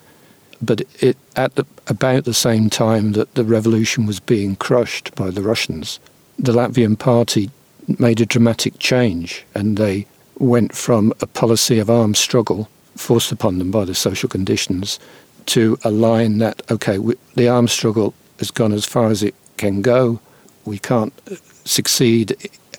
But 0.62 0.82
it, 1.02 1.18
at 1.36 1.56
the, 1.56 1.66
about 1.88 2.26
the 2.26 2.34
same 2.34 2.70
time 2.70 3.14
that 3.14 3.36
the 3.36 3.44
revolution 3.44 4.06
was 4.06 4.20
being 4.20 4.56
crushed 4.56 5.14
by 5.16 5.30
the 5.30 5.42
Russians, 5.42 6.00
the 6.40 6.52
Latvian 6.52 6.98
party 6.98 7.52
made 8.00 8.20
a 8.20 8.26
dramatic 8.26 8.80
change 8.80 9.46
and 9.54 9.78
they 9.78 10.06
went 10.40 10.76
from 10.76 11.14
a 11.22 11.28
policy 11.28 11.80
of 11.80 11.90
armed 11.90 12.18
struggle 12.18 12.70
forced 12.96 13.32
upon 13.32 13.60
them 13.60 13.72
by 13.72 13.86
the 13.86 13.96
social 13.96 14.28
conditions 14.28 15.00
to 15.46 15.78
a 15.84 15.92
line 15.92 16.40
that, 16.40 16.62
okay, 16.72 16.98
we, 16.98 17.16
the 17.36 17.48
armed 17.48 17.70
struggle 17.70 18.14
has 18.40 18.52
gone 18.52 18.74
as 18.74 18.86
far 18.86 19.08
as 19.08 19.24
it 19.24 19.36
can 19.58 19.82
go. 19.82 20.20
We 20.66 20.80
can't 20.80 21.14
uh, 21.32 21.36
succeed 21.64 22.36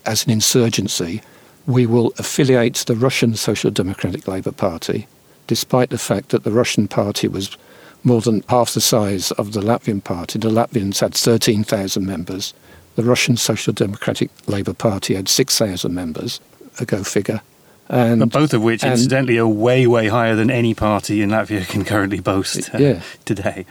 as 0.09 0.25
an 0.25 0.31
insurgency, 0.31 1.21
we 1.67 1.85
will 1.85 2.15
affiliate 2.19 2.77
the 2.87 2.97
Russian 2.97 3.35
Social 3.35 3.71
Democratic 3.71 4.27
Labour 4.27 4.53
Party, 4.53 5.07
despite 5.47 5.91
the 5.91 5.99
fact 5.99 6.31
that 6.31 6.45
the 6.45 6.51
Russian 6.51 6.89
party 6.89 7.29
was 7.29 7.59
more 8.05 8.21
than 8.21 8.45
half 8.49 8.75
the 8.75 8.81
size 8.81 9.33
of 9.33 9.53
the 9.53 9.61
Latvian 9.61 10.03
party. 10.03 10.39
The 10.39 10.51
Latvians 10.51 11.01
had 11.01 11.15
13,000 11.15 12.05
members. 12.07 12.55
The 12.97 13.03
Russian 13.03 13.37
Social 13.37 13.73
Democratic 13.73 14.31
Labour 14.47 14.73
Party 14.73 15.15
had 15.15 15.29
6,000 15.29 15.95
members, 15.95 16.41
a 16.81 16.85
go 16.85 17.05
figure. 17.05 17.41
And, 17.89 18.21
but 18.21 18.31
both 18.31 18.53
of 18.53 18.63
which, 18.63 18.83
and, 18.83 18.93
incidentally, 18.93 19.39
are 19.39 19.47
way, 19.47 19.87
way 19.87 20.09
higher 20.09 20.35
than 20.35 20.51
any 20.51 20.75
party 20.75 21.23
in 21.23 21.31
Latvia 21.31 21.67
can 21.67 21.85
currently 21.85 22.21
boast 22.21 22.75
uh, 22.75 22.79
yeah. 22.79 23.03
today. 23.25 23.65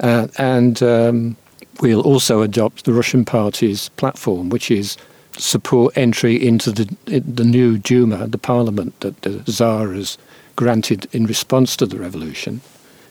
Uh, 0.00 0.26
and 0.36 0.82
um, 0.82 1.36
we'll 1.80 2.00
also 2.00 2.42
adopt 2.42 2.84
the 2.84 2.92
Russian 2.92 3.24
party's 3.24 3.88
platform, 3.90 4.48
which 4.48 4.70
is 4.70 4.96
support 5.38 5.96
entry 5.96 6.34
into 6.46 6.70
the 6.70 6.84
the 7.06 7.44
new 7.44 7.78
Duma, 7.78 8.26
the 8.26 8.38
parliament 8.38 8.98
that 9.00 9.22
the 9.22 9.42
Tsar 9.44 9.92
has 9.92 10.18
granted 10.56 11.08
in 11.12 11.26
response 11.26 11.76
to 11.76 11.86
the 11.86 11.96
revolution, 11.96 12.60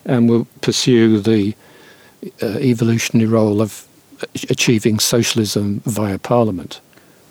and 0.05 0.29
will 0.29 0.47
pursue 0.61 1.19
the 1.19 1.55
uh, 2.41 2.57
evolutionary 2.59 3.27
role 3.27 3.61
of 3.61 3.87
achieving 4.49 4.99
socialism 4.99 5.81
via 5.85 6.17
parliament. 6.17 6.79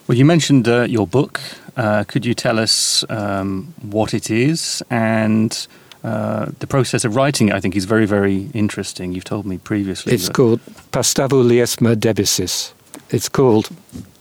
Well, 0.07 0.19
you 0.19 0.25
mentioned 0.25 0.67
uh, 0.67 0.83
your 0.83 1.07
book. 1.07 1.41
Uh, 1.77 2.05
could 2.05 2.27
you 2.27 2.35
tell 2.35 2.59
us 2.59 3.05
um, 3.09 3.73
what 3.81 4.13
it 4.13 4.31
is 4.31 4.83
and 4.91 5.67
uh, 6.03 6.47
the 6.59 6.67
process 6.67 7.05
of 7.05 7.15
writing 7.15 7.49
it? 7.49 7.55
I 7.55 7.61
think 7.61 7.77
is 7.77 7.85
very, 7.85 8.07
very 8.07 8.51
interesting. 8.53 9.13
You've 9.13 9.25
told 9.25 9.47
me 9.47 9.59
previously. 9.59 10.13
It's 10.13 10.29
called 10.29 10.61
Pastavu 10.91 11.45
Liesma 11.45 11.95
Debesis. 11.95 12.73
It's 13.11 13.29
called 13.29 13.71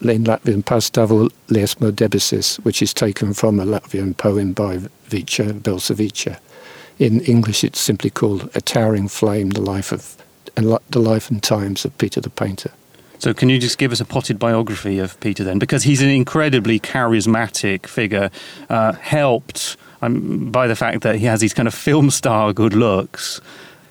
in 0.02 0.24
Latvian 0.26 0.64
Pastavu 0.64 1.30
Liesma 1.48 1.92
Debesis, 1.92 2.58
which 2.64 2.82
is 2.82 2.94
taken 2.94 3.34
from 3.34 3.60
a 3.60 3.66
Latvian 3.66 4.16
poem 4.16 4.54
by 4.54 4.78
Vizma 5.10 5.60
Belševica. 5.60 6.38
In 7.00 7.22
English, 7.22 7.64
it's 7.64 7.80
simply 7.80 8.10
called 8.10 8.50
A 8.54 8.62
Towering 8.62 9.08
Flame, 9.08 9.52
the 9.52 9.62
life 9.62 9.92
of 9.92 10.18
and 10.58 10.78
the 10.90 11.00
life 11.00 11.32
and 11.32 11.42
times 11.42 11.86
of 11.86 11.98
Peter 11.98 12.20
the 12.20 12.30
Painter. 12.30 12.72
So, 13.20 13.34
can 13.34 13.50
you 13.50 13.60
just 13.60 13.78
give 13.78 13.92
us 13.92 14.00
a 14.00 14.06
potted 14.06 14.40
biography 14.40 15.00
of 15.00 15.20
Peter 15.20 15.44
then? 15.44 15.60
Because 15.60 15.84
he's 15.84 16.02
an 16.02 16.10
incredibly 16.10 16.80
charismatic 16.80 17.86
figure, 17.86 18.30
uh, 18.70 18.94
helped 18.94 19.78
um, 20.02 20.52
by 20.52 20.68
the 20.68 20.76
fact 20.76 21.02
that 21.02 21.16
he 21.16 21.26
has 21.26 21.42
these 21.42 21.54
kind 21.54 21.68
of 21.68 21.74
film 21.74 22.12
star 22.12 22.54
good 22.54 22.74
looks. 22.74 23.42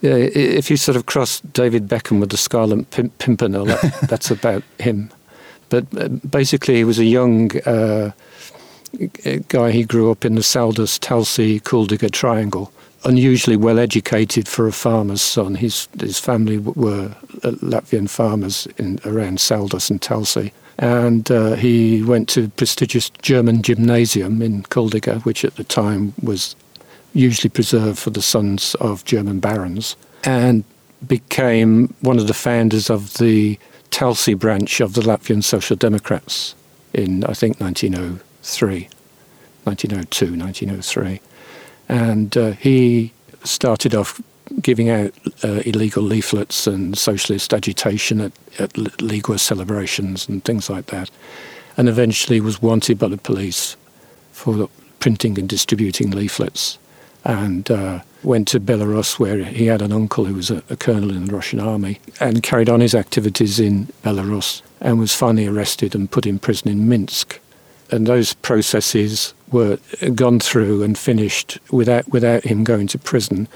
Yeah, 0.00 0.14
if 0.14 0.70
you 0.70 0.76
sort 0.76 0.96
of 0.96 1.06
cross 1.06 1.40
David 1.40 1.88
Beckham 1.88 2.20
with 2.20 2.30
the 2.30 2.36
Scarlet 2.36 2.88
Pimpernel, 3.18 3.66
that, 3.66 4.00
that's 4.08 4.30
about 4.30 4.62
him. 4.78 5.10
But 5.68 5.86
uh, 5.96 6.08
basically, 6.08 6.76
he 6.76 6.84
was 6.84 6.98
a 6.98 7.04
young 7.04 7.56
uh, 7.66 8.12
guy. 9.48 9.70
He 9.72 9.84
grew 9.84 10.10
up 10.10 10.24
in 10.24 10.36
the 10.36 10.42
Saldus 10.42 10.98
Talsi 10.98 11.60
Kuldiga 11.60 12.10
triangle. 12.10 12.72
Unusually 13.04 13.56
well 13.56 13.78
educated 13.78 14.48
for 14.48 14.66
a 14.66 14.72
farmer's 14.72 15.22
son. 15.22 15.54
His 15.54 15.88
his 16.00 16.18
family 16.18 16.58
were 16.58 17.14
uh, 17.44 17.50
Latvian 17.62 18.10
farmers 18.10 18.66
in 18.76 18.98
around 19.04 19.38
Saldus 19.38 19.90
and 19.90 20.00
Talsi, 20.00 20.52
and 20.78 21.30
uh, 21.30 21.54
he 21.54 22.02
went 22.02 22.28
to 22.30 22.48
prestigious 22.50 23.10
German 23.22 23.62
gymnasium 23.62 24.42
in 24.42 24.64
Kuldiga, 24.64 25.24
which 25.24 25.44
at 25.44 25.56
the 25.56 25.64
time 25.64 26.12
was 26.22 26.56
usually 27.14 27.50
preserved 27.50 27.98
for 27.98 28.10
the 28.10 28.22
sons 28.22 28.74
of 28.80 29.04
German 29.04 29.40
barons, 29.40 29.96
and 30.24 30.64
became 31.06 31.94
one 32.00 32.18
of 32.18 32.26
the 32.26 32.34
founders 32.34 32.90
of 32.90 33.14
the 33.14 33.58
Talsi 33.90 34.38
branch 34.38 34.80
of 34.80 34.94
the 34.94 35.00
Latvian 35.00 35.42
Social 35.42 35.76
Democrats 35.76 36.54
in, 36.92 37.24
I 37.24 37.32
think, 37.32 37.60
1903, 37.60 38.88
1902, 39.64 40.36
1903. 40.36 41.20
And 41.88 42.36
uh, 42.36 42.52
he 42.52 43.12
started 43.44 43.94
off 43.94 44.20
giving 44.60 44.88
out 44.88 45.12
uh, 45.44 45.62
illegal 45.64 46.02
leaflets 46.02 46.66
and 46.66 46.96
socialist 46.96 47.52
agitation 47.52 48.20
at, 48.20 48.32
at 48.58 48.72
Līgo 48.74 49.38
celebrations 49.38 50.28
and 50.28 50.44
things 50.44 50.70
like 50.70 50.86
that, 50.86 51.10
and 51.76 51.88
eventually 51.88 52.40
was 52.40 52.62
wanted 52.62 52.98
by 52.98 53.08
the 53.08 53.18
police 53.18 53.76
for 54.32 54.68
printing 55.00 55.38
and 55.38 55.48
distributing 55.48 56.10
leaflets 56.10 56.78
and 57.24 57.70
uh, 57.70 58.00
went 58.22 58.48
to 58.48 58.60
Belarus, 58.60 59.18
where 59.18 59.44
he 59.44 59.66
had 59.66 59.82
an 59.82 59.92
uncle 59.92 60.24
who 60.24 60.34
was 60.34 60.50
a, 60.50 60.62
a, 60.70 60.76
colonel 60.76 61.10
in 61.10 61.26
the 61.26 61.34
Russian 61.34 61.60
army, 61.60 62.00
and 62.20 62.42
carried 62.42 62.68
on 62.68 62.80
his 62.80 62.94
activities 62.94 63.60
in 63.60 63.86
Belarus, 64.02 64.62
and 64.80 64.98
was 64.98 65.14
finally 65.14 65.46
arrested 65.46 65.94
and 65.94 66.10
put 66.10 66.26
in 66.26 66.38
prison 66.38 66.70
in 66.70 66.88
Minsk. 66.88 67.38
And 67.90 68.06
those 68.06 68.32
processes 68.34 69.34
were 69.50 69.78
gone 70.14 70.40
through 70.40 70.82
and 70.82 70.96
finished 70.98 71.58
without 71.70 72.08
without 72.08 72.44
him 72.44 72.64
going 72.64 72.86
to 72.88 72.98
prison, 72.98 73.48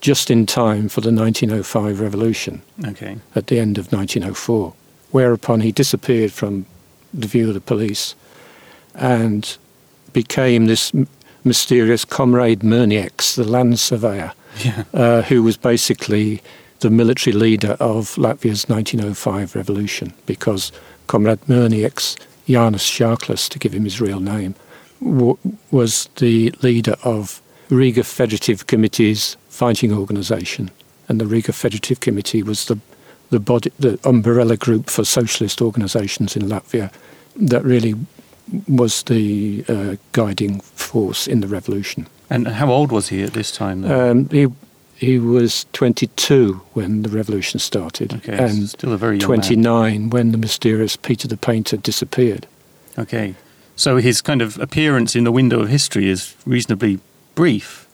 just 0.00 0.30
in 0.30 0.46
time 0.46 0.88
for 0.88 1.00
the 1.00 1.12
1905 1.12 2.00
revolution. 2.00 2.62
Okay. 2.86 3.18
At 3.34 3.48
the 3.48 3.58
end 3.58 3.78
of 3.78 3.92
1904, 3.92 4.72
whereupon 5.10 5.60
he 5.60 5.72
disappeared 5.72 6.32
from 6.32 6.66
the 7.12 7.26
view 7.26 7.48
of 7.48 7.54
the 7.54 7.60
police, 7.60 8.14
and 8.94 9.56
became 10.12 10.66
this 10.66 10.92
mysterious 11.44 12.04
Comrade 12.04 12.60
Murnieks, 12.60 13.34
the 13.34 13.44
land 13.44 13.78
surveyor, 13.78 14.32
yeah. 14.64 14.84
uh, 14.92 15.22
who 15.22 15.42
was 15.42 15.56
basically 15.56 16.42
the 16.80 16.90
military 16.90 17.34
leader 17.34 17.76
of 17.80 18.16
Latvia's 18.16 18.68
1905 18.68 19.54
revolution, 19.54 20.12
because 20.26 20.72
Comrade 21.06 21.40
Murnieks, 21.42 22.16
Jānis 22.46 22.88
Žāklis, 22.88 23.48
to 23.50 23.58
give 23.58 23.74
him 23.74 23.84
his 23.84 24.00
real 24.00 24.20
name, 24.20 24.54
w- 25.02 25.38
was 25.70 26.08
the 26.16 26.50
leader 26.62 26.96
of 27.04 27.40
Riga 27.68 28.04
Federative 28.04 28.66
Committee's 28.66 29.36
fighting 29.48 29.92
organisation. 29.92 30.70
And 31.08 31.20
the 31.20 31.26
Riga 31.26 31.52
Federative 31.52 32.00
Committee 32.00 32.42
was 32.42 32.66
the, 32.66 32.78
the, 33.30 33.40
body, 33.40 33.72
the 33.78 33.98
umbrella 34.04 34.56
group 34.56 34.88
for 34.88 35.04
socialist 35.04 35.60
organisations 35.60 36.36
in 36.36 36.42
Latvia 36.42 36.92
that 37.36 37.64
really 37.64 37.94
was 38.68 39.04
the 39.04 39.64
uh, 39.68 39.96
guiding 40.12 40.60
force 40.60 41.26
in 41.26 41.40
the 41.40 41.46
revolution. 41.46 42.06
And 42.28 42.46
how 42.46 42.70
old 42.70 42.92
was 42.92 43.08
he 43.08 43.22
at 43.22 43.32
this 43.32 43.52
time? 43.52 43.84
Um, 43.84 44.28
he 44.28 44.46
he 44.96 45.18
was 45.18 45.64
22 45.72 46.60
when 46.74 47.02
the 47.02 47.08
revolution 47.08 47.58
started, 47.58 48.12
okay, 48.12 48.36
and 48.36 48.68
still 48.68 48.92
a 48.92 48.98
very 48.98 49.18
29 49.18 49.64
man. 49.64 50.10
when 50.10 50.30
the 50.30 50.36
mysterious 50.36 50.94
Peter 50.94 51.26
the 51.26 51.38
Painter 51.38 51.78
disappeared. 51.78 52.46
Okay, 52.98 53.34
so 53.80 53.96
his 53.96 54.20
kind 54.20 54.42
of 54.42 54.58
appearance 54.58 55.16
in 55.16 55.24
the 55.24 55.32
window 55.32 55.60
of 55.60 55.68
history 55.68 56.08
is 56.08 56.34
reasonably 56.46 56.98
brief, 57.34 57.88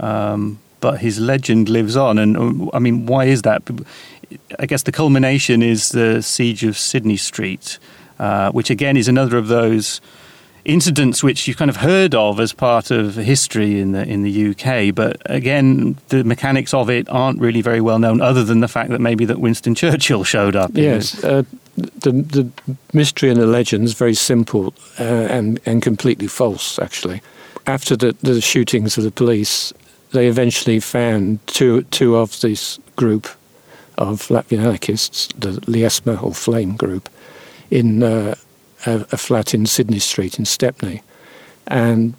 um, 0.00 0.58
but 0.80 1.00
his 1.00 1.18
legend 1.18 1.68
lives 1.68 1.96
on. 1.96 2.18
And 2.18 2.36
uh, 2.36 2.70
I 2.76 2.78
mean, 2.78 3.06
why 3.06 3.24
is 3.24 3.42
that? 3.42 3.62
I 4.58 4.66
guess 4.66 4.82
the 4.82 4.92
culmination 4.92 5.62
is 5.62 5.90
the 5.90 6.22
siege 6.22 6.64
of 6.64 6.76
Sydney 6.76 7.16
Street 7.16 7.78
uh, 8.18 8.50
which 8.50 8.70
again 8.70 8.96
is 8.96 9.08
another 9.08 9.38
of 9.38 9.48
those 9.48 10.00
incidents 10.64 11.22
which 11.22 11.46
you've 11.48 11.56
kind 11.56 11.70
of 11.70 11.76
heard 11.76 12.14
of 12.14 12.40
as 12.40 12.52
part 12.52 12.90
of 12.90 13.14
history 13.14 13.80
in 13.80 13.92
the 13.92 14.06
in 14.06 14.22
the 14.22 14.50
UK, 14.50 14.94
but 14.94 15.16
again, 15.26 15.96
the 16.08 16.24
mechanics 16.24 16.74
of 16.74 16.90
it 16.90 17.08
aren't 17.08 17.40
really 17.40 17.62
very 17.62 17.80
well 17.80 17.98
known, 17.98 18.20
other 18.20 18.44
than 18.44 18.60
the 18.60 18.68
fact 18.68 18.90
that 18.90 19.00
maybe 19.00 19.24
that 19.24 19.38
Winston 19.38 19.74
Churchill 19.74 20.24
showed 20.24 20.56
up. 20.56 20.72
Yes, 20.74 21.22
uh, 21.24 21.44
the 21.78 22.12
the 22.12 22.50
mystery 22.92 23.30
and 23.30 23.40
the 23.40 23.46
legend 23.46 23.84
is 23.84 23.94
very 23.94 24.14
simple 24.14 24.74
uh, 24.98 25.26
and 25.30 25.60
and 25.66 25.82
completely 25.82 26.26
false. 26.26 26.78
Actually, 26.78 27.22
after 27.66 27.96
the 27.96 28.16
the 28.22 28.40
shootings 28.40 28.98
of 28.98 29.04
the 29.04 29.10
police, 29.10 29.72
they 30.12 30.28
eventually 30.28 30.80
found 30.80 31.38
two 31.46 31.82
two 31.84 32.16
of 32.16 32.40
this 32.40 32.78
group 32.96 33.28
of 33.96 34.28
Latvian 34.28 34.60
anarchists, 34.60 35.28
the 35.38 35.60
Liesma 35.66 36.22
or 36.22 36.32
Flame 36.32 36.76
group, 36.76 37.08
in 37.70 38.02
uh, 38.02 38.34
a, 38.86 39.06
a, 39.10 39.16
flat 39.16 39.54
in 39.54 39.66
Sydney 39.66 39.98
Street 39.98 40.38
in 40.38 40.44
Stepney. 40.44 41.02
And 41.66 42.14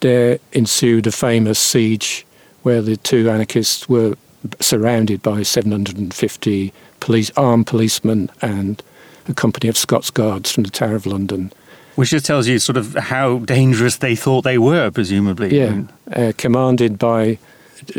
there 0.00 0.38
ensued 0.52 1.06
a 1.06 1.12
famous 1.12 1.58
siege 1.58 2.24
where 2.62 2.80
the 2.80 2.96
two 2.96 3.28
anarchists 3.28 3.88
were 3.88 4.14
surrounded 4.60 5.22
by 5.22 5.42
750 5.42 6.72
police, 7.00 7.30
armed 7.36 7.66
policemen 7.66 8.30
and 8.40 8.82
a 9.28 9.34
company 9.34 9.68
of 9.68 9.76
Scots 9.76 10.10
Guards 10.10 10.50
from 10.50 10.64
the 10.64 10.70
Tower 10.70 10.94
of 10.94 11.06
London. 11.06 11.52
Which 11.96 12.10
just 12.10 12.26
tells 12.26 12.48
you 12.48 12.58
sort 12.58 12.76
of 12.76 12.94
how 12.94 13.38
dangerous 13.38 13.96
they 13.98 14.16
thought 14.16 14.42
they 14.42 14.58
were, 14.58 14.90
presumably. 14.90 15.56
Yeah, 15.56 15.82
uh, 16.12 16.32
commanded 16.36 16.98
by 16.98 17.38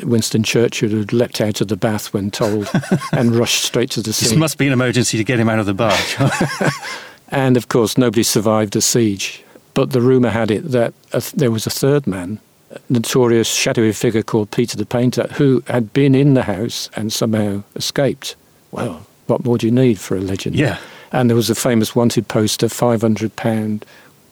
Winston 0.03 0.43
Churchill 0.43 0.89
had 0.89 1.13
leapt 1.13 1.41
out 1.41 1.61
of 1.61 1.67
the 1.67 1.77
bath 1.77 2.13
when 2.13 2.31
told 2.31 2.69
and 3.13 3.35
rushed 3.35 3.63
straight 3.63 3.91
to 3.91 4.01
the 4.01 4.13
scene. 4.13 4.29
This 4.29 4.37
must 4.37 4.57
be 4.57 4.67
an 4.67 4.73
emergency 4.73 5.17
to 5.17 5.23
get 5.23 5.39
him 5.39 5.49
out 5.49 5.59
of 5.59 5.65
the 5.65 5.73
bath. 5.73 7.13
and 7.29 7.57
of 7.57 7.69
course, 7.69 7.97
nobody 7.97 8.23
survived 8.23 8.73
the 8.73 8.81
siege. 8.81 9.43
But 9.73 9.91
the 9.91 10.01
rumour 10.01 10.29
had 10.29 10.51
it 10.51 10.71
that 10.71 10.93
th- 11.11 11.31
there 11.33 11.51
was 11.51 11.67
a 11.67 11.69
third 11.69 12.07
man, 12.07 12.39
a 12.71 12.79
notorious 12.89 13.53
shadowy 13.53 13.91
figure 13.91 14.23
called 14.23 14.51
Peter 14.51 14.77
the 14.77 14.85
Painter, 14.85 15.27
who 15.33 15.63
had 15.67 15.91
been 15.93 16.15
in 16.15 16.33
the 16.33 16.43
house 16.43 16.89
and 16.95 17.11
somehow 17.11 17.63
escaped. 17.75 18.35
Well, 18.71 19.05
what 19.27 19.43
more 19.43 19.57
do 19.57 19.67
you 19.67 19.71
need 19.71 19.99
for 19.99 20.15
a 20.15 20.21
legend? 20.21 20.55
Yeah. 20.55 20.79
And 21.15 21.29
there 21.29 21.37
was 21.37 21.49
a 21.49 21.55
famous 21.55 21.95
wanted 21.95 22.27
poster, 22.27 22.67
£500 22.67 23.83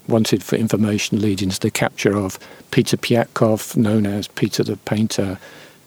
wanted 0.10 0.44
for 0.44 0.58
information 0.58 1.22
leading 1.22 1.50
to 1.50 1.60
the 1.62 1.72
capture 1.72 2.18
of 2.18 2.38
Peter 2.72 2.98
Piatkov, 2.98 3.78
known 3.78 4.06
as 4.06 4.28
Peter 4.28 4.66
the 4.66 4.76
Painter. 4.76 5.40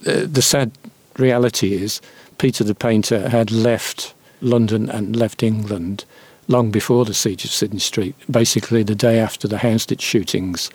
Uh, 0.06 0.22
the 0.24 0.40
sad 0.40 0.72
reality 1.18 1.74
is 1.74 2.00
Peter 2.38 2.64
the 2.64 2.74
Painter 2.74 3.28
had 3.28 3.52
left 3.52 4.14
London 4.40 4.88
and 4.88 5.14
left 5.14 5.42
England 5.42 6.06
long 6.48 6.70
before 6.70 7.04
the 7.04 7.12
siege 7.12 7.44
of 7.44 7.50
Sydney 7.50 7.78
Street, 7.78 8.14
basically 8.30 8.82
the 8.82 8.94
day 8.94 9.18
after 9.18 9.46
the 9.46 9.58
Houndsditch 9.58 10.00
shootings. 10.00 10.70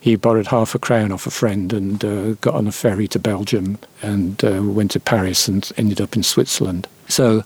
He 0.00 0.16
borrowed 0.16 0.48
half 0.48 0.74
a 0.74 0.80
crown 0.80 1.12
off 1.12 1.28
a 1.28 1.30
friend 1.30 1.72
and 1.72 2.04
uh, 2.04 2.32
got 2.40 2.54
on 2.54 2.66
a 2.66 2.72
ferry 2.72 3.06
to 3.06 3.20
Belgium 3.20 3.78
and 4.02 4.44
uh, 4.44 4.64
went 4.64 4.90
to 4.92 4.98
Paris 4.98 5.46
and 5.46 5.70
ended 5.76 6.00
up 6.00 6.16
in 6.16 6.24
Switzerland. 6.24 6.88
So, 7.06 7.44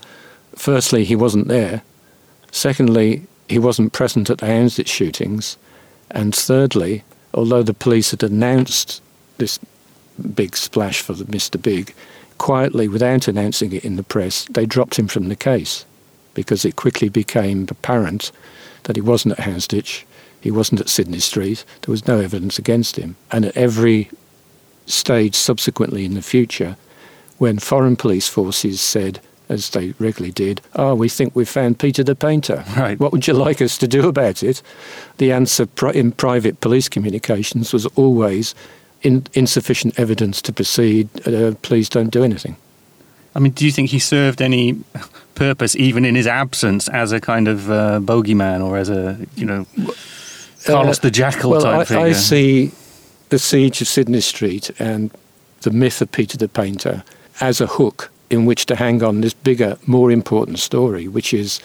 firstly, 0.56 1.04
he 1.04 1.16
wasn't 1.16 1.48
there. 1.48 1.82
Secondly, 2.54 3.26
he 3.48 3.58
wasn't 3.58 3.92
present 3.92 4.30
at 4.30 4.38
the 4.38 4.46
Houndsditch 4.46 4.86
shootings. 4.86 5.56
And 6.12 6.32
thirdly, 6.32 7.02
although 7.34 7.64
the 7.64 7.74
police 7.74 8.12
had 8.12 8.22
announced 8.22 9.02
this 9.38 9.58
big 10.36 10.56
splash 10.56 11.00
for 11.00 11.14
Mr. 11.14 11.60
Big, 11.60 11.92
quietly, 12.38 12.86
without 12.86 13.26
announcing 13.26 13.72
it 13.72 13.84
in 13.84 13.96
the 13.96 14.04
press, 14.04 14.44
they 14.44 14.66
dropped 14.66 15.00
him 15.00 15.08
from 15.08 15.28
the 15.28 15.36
case 15.36 15.84
because 16.32 16.64
it 16.64 16.76
quickly 16.76 17.08
became 17.08 17.66
apparent 17.68 18.30
that 18.84 18.94
he 18.94 19.02
wasn't 19.02 19.36
at 19.36 19.44
Houndsditch, 19.44 20.04
he 20.40 20.52
wasn't 20.52 20.80
at 20.80 20.88
Sydney 20.88 21.18
Street, 21.18 21.64
there 21.82 21.90
was 21.90 22.06
no 22.06 22.20
evidence 22.20 22.56
against 22.56 22.94
him. 22.94 23.16
And 23.32 23.46
at 23.46 23.56
every 23.56 24.10
stage 24.86 25.34
subsequently 25.34 26.04
in 26.04 26.14
the 26.14 26.22
future, 26.22 26.76
when 27.38 27.58
foreign 27.58 27.96
police 27.96 28.28
forces 28.28 28.80
said, 28.80 29.20
as 29.48 29.70
they 29.70 29.94
regularly 29.98 30.32
did, 30.32 30.60
oh, 30.74 30.94
we 30.94 31.08
think 31.08 31.34
we've 31.34 31.48
found 31.48 31.78
Peter 31.78 32.02
the 32.02 32.14
Painter. 32.14 32.64
Right. 32.76 32.98
What 32.98 33.12
would 33.12 33.26
you 33.26 33.34
like 33.34 33.60
us 33.60 33.78
to 33.78 33.88
do 33.88 34.08
about 34.08 34.42
it? 34.42 34.62
The 35.18 35.32
answer 35.32 35.68
in 35.92 36.12
private 36.12 36.60
police 36.60 36.88
communications 36.88 37.72
was 37.72 37.86
always 37.96 38.54
in, 39.02 39.26
insufficient 39.34 39.98
evidence 39.98 40.42
to 40.42 40.52
proceed, 40.52 41.08
uh, 41.26 41.54
please 41.62 41.88
don't 41.88 42.10
do 42.10 42.24
anything. 42.24 42.56
I 43.36 43.40
mean, 43.40 43.52
do 43.52 43.64
you 43.66 43.72
think 43.72 43.90
he 43.90 43.98
served 43.98 44.40
any 44.40 44.78
purpose, 45.34 45.74
even 45.76 46.04
in 46.04 46.14
his 46.14 46.26
absence, 46.26 46.88
as 46.88 47.12
a 47.12 47.20
kind 47.20 47.48
of 47.48 47.70
uh, 47.70 48.00
bogeyman 48.00 48.64
or 48.64 48.78
as 48.78 48.88
a, 48.88 49.18
you 49.36 49.44
know, 49.44 49.66
Carlos 50.64 50.98
uh, 50.98 51.02
the 51.02 51.10
Jackal 51.10 51.50
well, 51.50 51.60
type 51.60 51.80
I, 51.80 51.84
figure? 51.84 52.02
I 52.02 52.12
see 52.12 52.72
the 53.28 53.38
siege 53.38 53.80
of 53.80 53.88
Sydney 53.88 54.20
Street 54.20 54.70
and 54.78 55.10
the 55.62 55.70
myth 55.70 56.00
of 56.00 56.12
Peter 56.12 56.38
the 56.38 56.48
Painter 56.48 57.02
as 57.40 57.60
a 57.60 57.66
hook 57.66 58.10
in 58.30 58.46
which 58.46 58.66
to 58.66 58.76
hang 58.76 59.02
on 59.02 59.20
this 59.20 59.34
bigger, 59.34 59.76
more 59.86 60.10
important 60.10 60.58
story, 60.58 61.08
which 61.08 61.34
is 61.34 61.60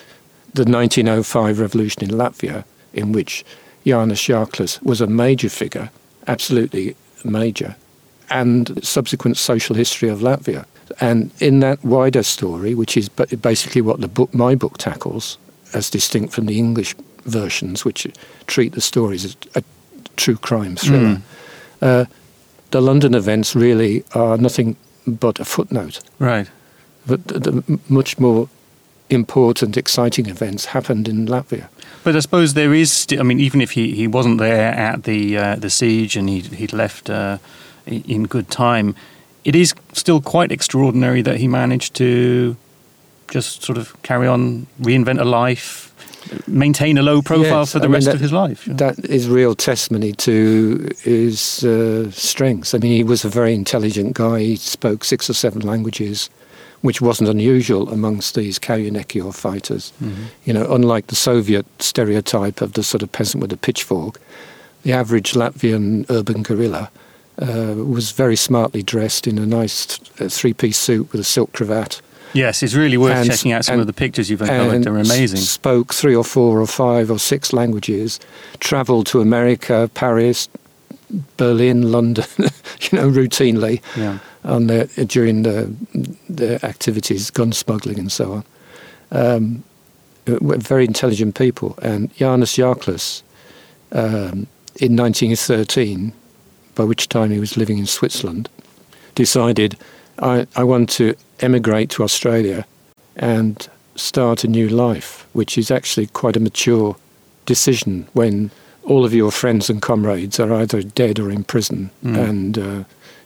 the 0.54 0.64
1905 0.64 1.60
revolution 1.60 2.04
in 2.04 2.10
Latvia, 2.10 2.64
in 2.94 3.12
which 3.12 3.46
Jānis 3.86 4.28
Žāklis 4.28 4.82
was 4.84 5.02
a 5.02 5.08
major 5.08 5.50
figure, 5.50 5.90
absolutely 6.28 6.96
major, 7.24 7.76
and 8.30 8.84
subsequent 8.84 9.38
social 9.38 9.76
history 9.76 10.10
of 10.10 10.20
Latvia. 10.20 10.66
And 11.00 11.32
in 11.40 11.60
that 11.60 11.84
wider 11.84 12.24
story, 12.24 12.76
which 12.76 12.98
is 12.98 13.10
basically 13.10 13.82
what 13.82 14.02
the 14.02 14.08
book, 14.08 14.34
my 14.34 14.56
book 14.56 14.78
tackles, 14.78 15.38
as 15.74 15.90
distinct 15.90 16.34
from 16.34 16.48
the 16.48 16.58
English 16.58 16.96
versions, 17.26 17.86
which 17.86 18.08
treat 18.48 18.74
the 18.74 18.82
stories 18.82 19.24
as 19.24 19.38
a 19.56 19.64
true 20.18 20.36
crime 20.36 20.76
thriller, 20.76 21.16
mm. 21.16 21.22
uh, 21.82 22.06
the 22.72 22.82
London 22.82 23.14
events 23.14 23.56
really 23.56 24.04
are 24.14 24.38
nothing 24.38 24.76
but 25.14 25.40
a 25.40 25.46
footnote. 25.46 26.00
Right. 26.20 26.50
But 27.06 27.28
the, 27.28 27.40
the 27.40 27.80
much 27.88 28.20
more 28.20 28.50
important, 29.10 29.78
exciting 29.78 30.28
events 30.28 30.66
happened 30.66 31.08
in 31.08 31.26
Latvia. 31.26 31.68
But 32.04 32.16
I 32.16 32.20
suppose 32.20 32.54
there 32.54 32.74
is. 32.74 33.08
I 33.20 33.24
mean, 33.24 33.40
even 33.40 33.62
if 33.62 33.72
he, 33.72 33.94
he 33.96 34.08
wasn't 34.08 34.38
there 34.38 34.72
at 34.74 35.04
the 35.04 35.38
uh, 35.38 35.56
the 35.56 35.70
siege 35.70 36.16
and 36.16 36.30
he 36.30 36.42
he'd 36.42 36.74
left 36.74 37.10
uh, 37.10 37.38
in 37.86 38.26
good 38.26 38.50
time, 38.50 38.96
it 39.44 39.56
is 39.56 39.74
still 39.94 40.22
quite 40.22 40.52
extraordinary 40.52 41.22
that 41.22 41.38
he 41.38 41.48
managed 41.48 41.96
to 41.96 42.56
just 43.32 43.64
sort 43.64 43.78
of 43.78 44.00
carry 44.02 44.28
on, 44.28 44.68
reinvent 44.82 45.20
a 45.20 45.24
life, 45.24 45.89
maintain 46.48 46.98
a 46.98 47.02
low 47.02 47.22
profile 47.22 47.60
yes, 47.60 47.72
for 47.72 47.80
the 47.80 47.88
I 47.88 47.92
rest 47.92 48.06
that, 48.06 48.16
of 48.16 48.22
his 48.22 48.32
life. 48.32 48.66
That 48.66 49.00
is 49.06 49.28
real 49.28 49.56
testimony 49.56 50.14
to 50.14 50.90
his 51.02 51.64
uh, 51.64 52.12
strengths. 52.12 52.74
I 52.74 52.78
mean, 52.78 52.92
he 52.92 53.04
was 53.04 53.26
a 53.26 53.30
very 53.30 53.54
intelligent 53.54 54.14
guy. 54.14 54.40
He 54.40 54.56
spoke 54.56 55.04
six 55.04 55.30
or 55.30 55.34
seven 55.34 55.62
languages, 55.62 56.30
which 56.82 57.02
wasn't 57.02 57.30
unusual 57.30 57.90
amongst 57.90 58.36
these 58.36 58.60
Kaujinieku 58.60 59.34
fighters. 59.34 59.94
Mm-hmm. 60.02 60.24
You 60.46 60.54
know, 60.54 60.74
unlike 60.74 61.08
the 61.08 61.16
Soviet 61.16 61.66
stereotype 61.80 62.62
of 62.62 62.74
the 62.74 62.84
sort 62.84 63.04
of 63.04 63.12
peasant 63.12 63.42
with 63.42 63.52
a 63.52 63.58
pitchfork, 63.58 64.20
the 64.84 64.94
average 64.94 65.34
Latvian 65.34 66.06
urban 66.10 66.44
guerrilla 66.44 66.90
uh, 67.42 67.76
was 67.76 68.12
very 68.12 68.36
smartly 68.36 68.84
dressed 68.84 69.28
in 69.28 69.38
a 69.38 69.46
nice 69.46 70.00
uh, 70.20 70.30
three-piece 70.30 70.78
suit 70.78 71.12
with 71.12 71.22
a 71.22 71.26
silk 71.26 71.54
cravat. 71.54 72.02
Yes, 72.34 72.62
it's 72.62 72.76
really 72.76 72.98
worth 72.98 73.16
and, 73.16 73.30
checking 73.30 73.52
out 73.52 73.66
some 73.66 73.74
and, 73.74 73.82
of 73.82 73.88
the 73.88 73.94
pictures 73.94 74.30
you've 74.30 74.42
uncovered. 74.42 74.84
They're 74.84 74.98
amazing. 74.98 75.40
Spoke 75.40 75.94
three 75.94 76.16
or 76.16 76.24
four 76.24 76.62
or 76.62 76.68
five 76.68 77.10
or 77.10 77.20
six 77.20 77.54
languages. 77.54 78.20
Travelled 78.60 79.08
to 79.08 79.22
America, 79.22 79.90
Paris, 79.94 80.48
Berlin, 81.38 81.92
London, 81.92 82.26
you 82.40 82.98
know, 82.98 83.10
routinely 83.10 83.82
yeah. 83.98 84.20
on 84.44 84.68
the, 84.68 84.86
during 85.08 85.44
the, 85.44 85.74
the 86.30 86.64
activities, 86.64 87.32
gun 87.32 87.52
smuggling 87.52 87.98
and 87.98 88.12
so 88.12 88.34
on. 88.34 88.44
Um, 89.12 89.64
very 90.26 90.86
intelligent 90.86 91.36
people. 91.36 91.78
And 91.82 92.14
Jānis 92.16 92.56
Žāklis, 92.58 93.24
um, 93.92 94.48
in 94.76 94.96
1913, 94.96 96.14
by 96.76 96.84
which 96.84 97.10
time 97.10 97.32
he 97.32 97.40
was 97.40 97.58
living 97.58 97.80
in 97.80 97.88
Switzerland, 97.88 98.50
decided 99.16 99.78
I, 100.20 100.48
I 100.56 100.64
want 100.64 100.90
to 100.92 101.16
emigrate 101.42 101.90
to 101.92 102.04
Australia 102.04 102.66
and 103.16 103.68
start 103.96 104.44
a 104.44 104.48
new 104.48 104.70
life, 104.70 105.28
which 105.34 105.58
is 105.58 105.72
actually 105.72 106.08
quite 106.08 106.36
a 106.36 106.40
mature 106.40 106.96
decision 107.46 108.08
when 108.14 108.52
all 108.84 109.06
of 109.06 109.14
your 109.14 109.32
friends 109.32 109.70
and 109.70 109.82
comrades 109.82 110.40
are 110.40 110.54
either 110.54 110.82
dead 110.82 111.20
or 111.20 111.30
in 111.30 111.44
prison, 111.44 111.92
mm. 112.04 112.18
and 112.18 112.58
uh, 112.58 112.84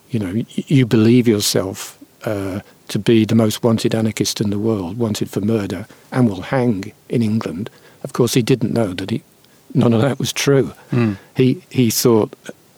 you 0.10 0.20
know 0.20 0.44
you 0.56 0.86
believe 0.86 1.28
yourself 1.28 1.98
uh, 2.26 2.60
to 2.88 3.00
be 3.00 3.26
the 3.26 3.36
most 3.36 3.64
wanted 3.64 3.96
anarchist 3.96 4.42
in 4.42 4.50
the 4.50 4.60
world, 4.60 4.98
wanted 4.98 5.30
for 5.30 5.42
murder, 5.42 5.86
and 6.12 6.28
will 6.28 6.42
hang 6.42 6.92
in 7.10 7.22
England. 7.22 7.70
Of 8.04 8.14
course, 8.14 8.34
he 8.34 8.42
didn't 8.42 8.74
know 8.74 8.94
that 8.94 9.10
he 9.10 9.24
none 9.74 9.94
of 9.94 10.02
that 10.02 10.20
was 10.20 10.34
true. 10.34 10.74
Mm. 10.92 11.18
He 11.36 11.64
he 11.70 11.90
thought 11.90 12.34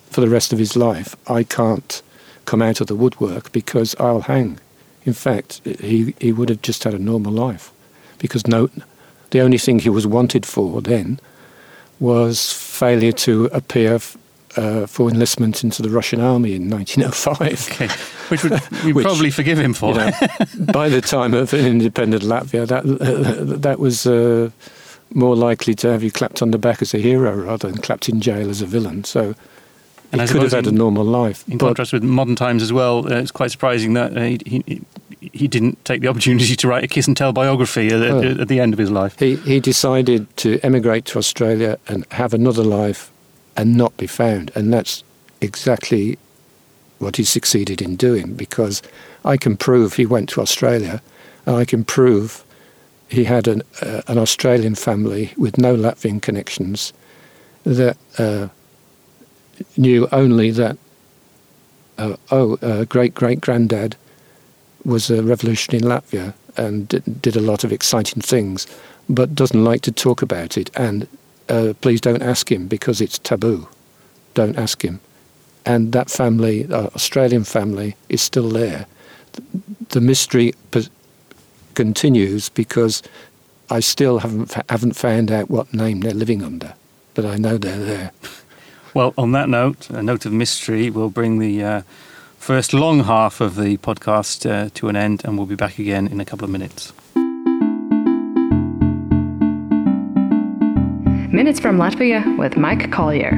for 0.09 0.21
the 0.21 0.29
rest 0.29 0.53
of 0.53 0.59
his 0.59 0.75
life, 0.75 1.15
I 1.27 1.43
can't 1.43 2.01
come 2.45 2.61
out 2.61 2.79
of 2.79 2.87
the 2.87 2.95
woodwork 2.95 3.51
because 3.51 3.95
I'll 3.99 4.21
hang. 4.21 4.59
In 5.05 5.13
fact, 5.13 5.61
he, 5.63 6.15
he 6.19 6.31
would 6.31 6.49
have 6.49 6.61
just 6.61 6.83
had 6.83 6.93
a 6.93 6.99
normal 6.99 7.31
life 7.31 7.71
because 8.17 8.47
no, 8.47 8.69
the 9.29 9.41
only 9.41 9.57
thing 9.57 9.79
he 9.79 9.89
was 9.89 10.07
wanted 10.07 10.45
for 10.45 10.81
then 10.81 11.19
was 11.99 12.51
failure 12.51 13.11
to 13.11 13.45
appear 13.45 13.99
uh, 14.57 14.85
for 14.87 15.09
enlistment 15.09 15.63
into 15.63 15.81
the 15.81 15.89
Russian 15.89 16.21
army 16.21 16.55
in 16.55 16.69
1905. 16.69 17.69
Okay. 17.71 17.87
Which 18.29 18.43
would 18.43 18.61
we 18.95 19.03
probably 19.03 19.29
forgive 19.29 19.59
him 19.59 19.73
for. 19.73 19.93
You 19.93 19.97
know, 19.97 20.11
by 20.73 20.89
the 20.89 21.01
time 21.01 21.33
of 21.33 21.53
an 21.53 21.65
independent 21.65 22.23
Latvia, 22.23 22.67
that 22.67 22.85
uh, 22.85 23.57
that 23.57 23.79
was 23.79 24.07
uh, 24.07 24.49
more 25.13 25.35
likely 25.35 25.75
to 25.75 25.91
have 25.91 26.03
you 26.03 26.11
clapped 26.11 26.41
on 26.41 26.51
the 26.51 26.57
back 26.57 26.81
as 26.81 26.93
a 26.93 26.97
hero 26.97 27.35
rather 27.35 27.69
than 27.69 27.81
clapped 27.81 28.09
in 28.09 28.21
jail 28.21 28.49
as 28.49 28.61
a 28.61 28.65
villain. 28.65 29.03
So 29.03 29.35
and 30.19 30.29
he 30.29 30.33
could 30.33 30.43
have 30.43 30.51
had 30.51 30.67
in, 30.67 30.75
a 30.75 30.77
normal 30.77 31.03
life. 31.03 31.47
In 31.47 31.57
contrast 31.57 31.93
with 31.93 32.03
modern 32.03 32.35
times 32.35 32.61
as 32.61 32.71
well, 32.71 33.11
uh, 33.11 33.17
it's 33.17 33.31
quite 33.31 33.51
surprising 33.51 33.93
that 33.93 34.17
uh, 34.17 34.21
he, 34.21 34.39
he, 34.45 34.81
he 35.19 35.47
didn't 35.47 35.83
take 35.85 36.01
the 36.01 36.07
opportunity 36.07 36.55
to 36.55 36.67
write 36.67 36.83
a 36.83 36.87
kiss 36.87 37.07
and 37.07 37.15
tell 37.15 37.33
biography 37.33 37.87
at, 37.87 38.01
oh. 38.01 38.41
at, 38.41 38.47
the 38.47 38.59
end 38.59 38.73
of 38.73 38.79
his 38.79 38.91
life. 38.91 39.19
He, 39.19 39.35
he 39.37 39.59
decided 39.59 40.35
to 40.37 40.59
emigrate 40.63 41.05
to 41.05 41.17
Australia 41.17 41.79
and 41.87 42.05
have 42.11 42.33
another 42.33 42.63
life 42.63 43.11
and 43.55 43.75
not 43.75 43.95
be 43.97 44.07
found. 44.07 44.51
And 44.55 44.73
that's 44.73 45.03
exactly 45.41 46.17
what 46.99 47.17
he 47.17 47.23
succeeded 47.23 47.81
in 47.81 47.95
doing 47.95 48.33
because 48.33 48.81
I 49.23 49.37
can 49.37 49.57
prove 49.57 49.93
he 49.93 50.05
went 50.05 50.29
to 50.29 50.41
Australia 50.41 51.01
and 51.45 51.55
I 51.55 51.65
can 51.65 51.83
prove 51.83 52.43
he 53.09 53.25
had 53.25 53.47
an, 53.47 53.61
uh, 53.81 54.01
an 54.07 54.17
Australian 54.17 54.75
family 54.75 55.33
with 55.37 55.57
no 55.57 55.75
Latvian 55.75 56.21
connections 56.21 56.93
that 57.63 57.97
uh, 58.17 58.47
knew 59.77 60.07
only 60.11 60.51
that, 60.51 60.77
uh, 61.97 62.15
oh, 62.31 62.55
uh, 62.61 62.85
great 62.85 63.13
great 63.13 63.41
granddad 63.41 63.95
was 64.83 65.09
a 65.09 65.23
revolutionary 65.23 65.83
in 65.83 65.89
Latvia 65.89 66.33
and 66.57 66.87
did, 67.21 67.35
a 67.35 67.41
lot 67.41 67.63
of 67.63 67.71
exciting 67.71 68.21
things, 68.21 68.67
but 69.09 69.35
doesn't 69.35 69.63
like 69.63 69.81
to 69.81 69.91
talk 69.91 70.21
about 70.21 70.57
it. 70.57 70.69
And 70.75 71.07
uh, 71.49 71.73
please 71.81 71.99
don't 71.99 72.21
ask 72.21 72.51
him 72.51 72.67
because 72.67 73.01
it's 73.01 73.19
taboo. 73.19 73.67
Don't 74.35 74.57
ask 74.57 74.83
him. 74.83 74.99
And 75.65 75.91
that 75.91 76.09
family, 76.09 76.65
uh, 76.71 76.87
Australian 76.95 77.43
family, 77.43 77.95
is 78.09 78.21
still 78.21 78.49
there. 78.49 78.85
The 79.89 80.01
mystery 80.01 80.53
continues 81.73 82.49
because 82.49 83.03
I 83.69 83.79
still 83.81 84.19
haven't 84.19 84.55
haven't 84.69 84.95
found 84.95 85.31
out 85.31 85.49
what 85.49 85.73
name 85.73 86.01
they're 86.01 86.13
living 86.13 86.43
under. 86.43 86.73
but 87.15 87.25
I 87.25 87.37
know 87.37 87.57
they're 87.57 87.79
there. 87.79 88.11
Well, 88.95 89.13
on 89.17 89.33
that 89.33 89.49
note, 89.49 89.89
a 89.89 90.01
note 90.01 90.25
of 90.25 90.31
mystery, 90.31 90.89
we'll 90.89 91.09
bring 91.09 91.39
the 91.39 91.61
uh, 91.61 91.81
first 92.37 92.73
long 92.73 93.03
half 93.03 93.41
of 93.41 93.57
the 93.57 93.75
podcast 93.75 94.49
uh, 94.49 94.69
to 94.75 94.87
an 94.87 94.95
end, 94.95 95.25
and 95.25 95.37
we'll 95.37 95.45
be 95.45 95.55
back 95.55 95.79
again 95.79 96.07
in 96.07 96.21
a 96.21 96.25
couple 96.25 96.45
of 96.45 96.49
minutes. 96.49 96.93
Minutes 101.29 101.59
from 101.59 101.77
Latvia 101.77 102.37
with 102.37 102.55
Mike 102.55 102.89
Collier. 102.89 103.33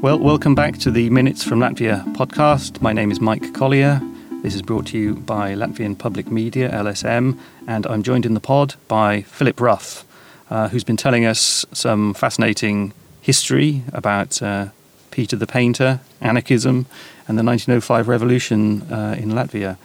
Well, 0.00 0.20
welcome 0.20 0.54
back 0.54 0.78
to 0.78 0.92
the 0.92 1.10
Minutes 1.10 1.42
from 1.42 1.58
Latvia 1.58 2.04
podcast. 2.14 2.80
My 2.80 2.92
name 2.92 3.10
is 3.10 3.20
Mike 3.20 3.52
Collier. 3.54 4.00
This 4.42 4.54
is 4.54 4.62
brought 4.62 4.86
to 4.86 4.98
you 4.98 5.16
by 5.16 5.54
Latvian 5.54 5.98
Public 5.98 6.30
Media, 6.30 6.70
LSM, 6.70 7.40
and 7.66 7.88
I'm 7.88 8.04
joined 8.04 8.24
in 8.24 8.34
the 8.34 8.40
pod 8.40 8.76
by 8.86 9.22
Philip 9.22 9.60
Ruff, 9.60 10.04
uh, 10.50 10.68
who's 10.68 10.84
been 10.84 10.96
telling 10.96 11.24
us 11.24 11.64
some 11.72 12.12
fascinating 12.14 12.92
history 13.22 13.82
about 13.92 14.42
uh, 14.42 14.68
Peter 15.10 15.36
the 15.36 15.46
Painter, 15.46 16.00
anarchism, 16.20 16.86
and 17.28 17.38
the 17.38 17.44
1905 17.44 18.08
revolution 18.08 18.82
uh, 18.92 19.14
in 19.18 19.30
Latvia. 19.30 19.76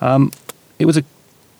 Um, 0.00 0.32
it 0.78 0.86
was 0.86 0.96
a 0.96 1.04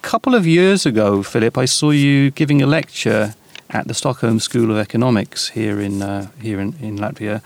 couple 0.02 0.34
of 0.34 0.46
years 0.46 0.86
ago, 0.86 1.22
Philip, 1.22 1.58
I 1.58 1.64
saw 1.64 1.90
you 1.90 2.30
giving 2.30 2.62
a 2.62 2.66
lecture 2.66 3.34
at 3.68 3.86
the 3.86 3.94
Stockholm 3.94 4.40
School 4.40 4.70
of 4.70 4.78
Economics 4.78 5.48
here 5.50 5.80
in, 5.80 6.02
uh, 6.02 6.28
here 6.40 6.60
in, 6.60 6.74
in 6.80 6.98
Latvia. 6.98 7.42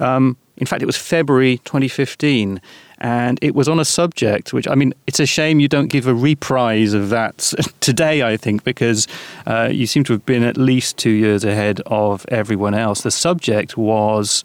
Um, 0.00 0.36
in 0.58 0.66
fact, 0.66 0.82
it 0.82 0.86
was 0.86 0.96
February 0.96 1.58
2015 1.58 2.60
and 3.00 3.38
it 3.40 3.54
was 3.54 3.68
on 3.68 3.78
a 3.78 3.84
subject 3.84 4.52
which 4.52 4.66
I 4.66 4.74
mean, 4.74 4.92
it's 5.06 5.20
a 5.20 5.26
shame 5.26 5.60
you 5.60 5.68
don't 5.68 5.88
give 5.88 6.06
a 6.06 6.14
reprise 6.14 6.92
of 6.94 7.10
that 7.10 7.38
today. 7.80 8.22
I 8.22 8.36
think 8.36 8.64
because 8.64 9.06
uh, 9.46 9.68
you 9.72 9.86
seem 9.86 10.04
to 10.04 10.12
have 10.12 10.26
been 10.26 10.42
at 10.42 10.56
least 10.56 10.98
two 10.98 11.10
years 11.10 11.44
ahead 11.44 11.80
of 11.86 12.26
everyone 12.28 12.74
else. 12.74 13.02
The 13.02 13.10
subject 13.10 13.76
was. 13.76 14.44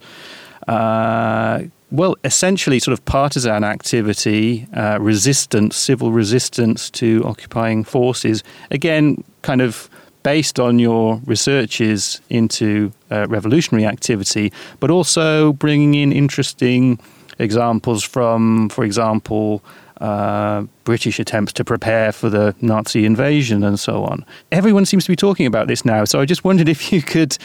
Uh, 0.66 1.64
well, 1.90 2.16
essentially, 2.24 2.80
sort 2.80 2.92
of 2.98 3.04
partisan 3.04 3.62
activity, 3.62 4.66
uh, 4.74 4.98
resistance, 5.00 5.76
civil 5.76 6.10
resistance 6.10 6.90
to 6.90 7.22
occupying 7.24 7.84
forces. 7.84 8.42
Again, 8.72 9.22
kind 9.42 9.60
of 9.60 9.88
based 10.24 10.58
on 10.58 10.80
your 10.80 11.20
researches 11.26 12.20
into 12.30 12.90
uh, 13.12 13.26
revolutionary 13.28 13.86
activity, 13.86 14.52
but 14.80 14.90
also 14.90 15.52
bringing 15.52 15.94
in 15.94 16.12
interesting 16.12 16.98
examples 17.38 18.02
from, 18.02 18.68
for 18.70 18.84
example, 18.84 19.62
uh, 20.00 20.64
British 20.82 21.20
attempts 21.20 21.52
to 21.52 21.64
prepare 21.64 22.10
for 22.10 22.28
the 22.28 22.54
Nazi 22.60 23.04
invasion 23.04 23.62
and 23.62 23.78
so 23.78 24.04
on. 24.04 24.24
Everyone 24.50 24.84
seems 24.84 25.04
to 25.04 25.12
be 25.12 25.16
talking 25.16 25.46
about 25.46 25.68
this 25.68 25.84
now, 25.84 26.04
so 26.04 26.20
I 26.20 26.24
just 26.24 26.42
wondered 26.42 26.68
if 26.68 26.92
you 26.92 27.02
could 27.02 27.38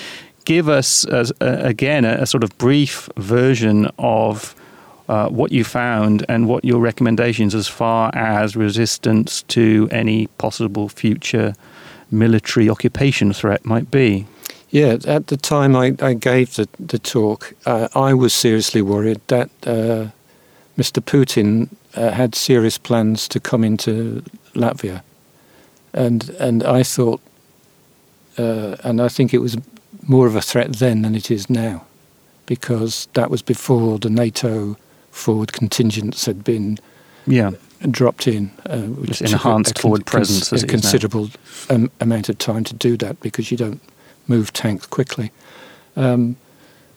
give 0.45 0.67
us, 0.69 1.05
again, 1.41 2.05
a, 2.05 2.21
a, 2.21 2.25
sort 2.25 2.43
of 2.43 2.57
brief 2.57 3.09
version 3.17 3.87
of 3.99 4.55
uh, 5.09 5.27
what 5.27 5.51
you 5.51 5.63
found 5.63 6.25
and 6.29 6.47
what 6.47 6.63
your 6.63 6.79
recommendations 6.79 7.53
as 7.53 7.67
far 7.67 8.09
as 8.15 8.55
resistance 8.55 9.43
to 9.43 9.87
any 9.91 10.27
possible 10.37 10.89
future 10.89 11.53
military 12.11 12.69
occupation 12.69 13.33
threat 13.33 13.65
might 13.65 13.91
be. 13.91 14.25
Yeah, 14.69 14.97
at 15.05 15.27
the 15.27 15.37
time 15.37 15.75
I, 15.75 15.95
I 15.99 16.13
gave 16.13 16.55
the, 16.55 16.67
the 16.79 16.99
talk, 16.99 17.53
uh, 17.65 17.87
I 17.95 18.13
was 18.13 18.33
seriously 18.33 18.81
worried 18.81 19.19
that 19.27 19.49
uh, 19.65 20.09
Mr. 20.77 21.01
Putin 21.01 21.69
uh, 21.95 22.11
had 22.11 22.35
serious 22.35 22.77
plans 22.77 23.27
to 23.29 23.39
come 23.39 23.63
into 23.63 24.23
Latvia. 24.53 25.01
And, 25.93 26.29
and 26.39 26.63
I 26.63 26.83
thought, 26.83 27.19
uh, 28.37 28.75
and 28.83 29.01
I 29.01 29.07
think 29.07 29.33
it 29.33 29.39
was 29.39 29.57
more 30.07 30.27
of 30.27 30.35
a 30.35 30.41
threat 30.41 30.73
then 30.73 31.01
than 31.01 31.15
it 31.15 31.31
is 31.31 31.49
now, 31.49 31.85
because 32.45 33.07
that 33.13 33.31
was 33.31 33.41
before 33.41 33.97
the 33.97 34.09
NATO 34.09 34.77
forward 35.09 35.51
contingents 35.51 36.25
had 36.27 36.43
been 36.43 36.77
yeah. 37.25 37.51
Dropped 37.89 38.27
in. 38.27 38.51
Uh, 38.65 38.81
which 38.81 39.21
enhanced 39.21 39.77
a, 39.77 39.79
a 39.79 39.81
forward 39.81 40.05
presence. 40.05 40.51
a 40.51 40.67
considerable 40.67 41.29
um, 41.69 41.91
amount 41.99 42.29
of 42.29 42.37
time 42.37 42.63
to 42.65 42.73
do 42.73 42.97
that 42.97 43.19
because 43.21 43.51
you 43.51 43.57
don't 43.57 43.81
move 44.27 44.53
tanks 44.53 44.85
quickly. 44.85 45.31
Um, 45.95 46.37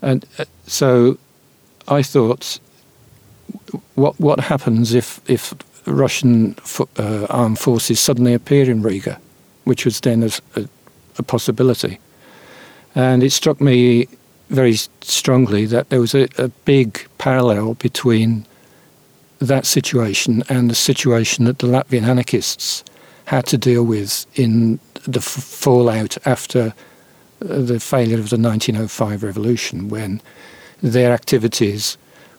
and 0.00 0.24
uh, 0.38 0.44
so 0.66 1.18
I 1.88 2.02
thought, 2.02 2.58
what 3.94 4.18
what 4.20 4.40
happens 4.40 4.94
if 4.94 5.20
if 5.28 5.54
Russian 5.86 6.54
fo- 6.54 6.88
uh, 6.96 7.26
armed 7.30 7.58
forces 7.58 8.00
suddenly 8.00 8.34
appear 8.34 8.70
in 8.70 8.82
Riga, 8.82 9.20
which 9.64 9.84
was 9.84 10.00
then 10.00 10.22
a, 10.22 10.30
a, 10.56 10.68
a, 11.18 11.22
possibility, 11.22 11.98
and 12.94 13.22
it 13.22 13.30
struck 13.30 13.60
me 13.60 14.08
very 14.50 14.76
strongly 15.00 15.66
that 15.66 15.88
there 15.88 16.00
was 16.00 16.14
a, 16.14 16.28
a 16.38 16.48
big 16.64 17.06
parallel 17.18 17.74
between 17.74 18.46
that 19.46 19.66
situation 19.66 20.42
and 20.48 20.70
the 20.70 20.74
situation 20.74 21.44
that 21.44 21.58
the 21.58 21.66
Latvian 21.66 22.04
anarchists 22.04 22.84
had 23.24 23.46
to 23.46 23.58
deal 23.58 23.84
with 23.84 24.26
in 24.38 24.78
the 25.06 25.18
f- 25.18 25.24
fallout 25.24 26.16
after 26.26 26.72
the 27.40 27.80
failure 27.80 28.18
of 28.18 28.30
the 28.30 28.38
1905 28.38 29.22
revolution 29.22 29.88
when 29.88 30.20
their 30.80 31.12
activities 31.12 31.96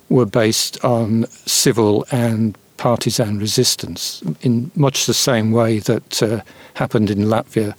were 0.09 0.25
based 0.25 0.83
on 0.83 1.25
civil 1.45 2.05
and 2.11 2.57
partisan 2.77 3.39
resistance 3.39 4.21
in 4.41 4.71
much 4.75 5.05
the 5.05 5.13
same 5.13 5.51
way 5.51 5.79
that 5.79 6.23
uh, 6.23 6.41
happened 6.75 7.09
in 7.09 7.19
Latvia 7.19 7.73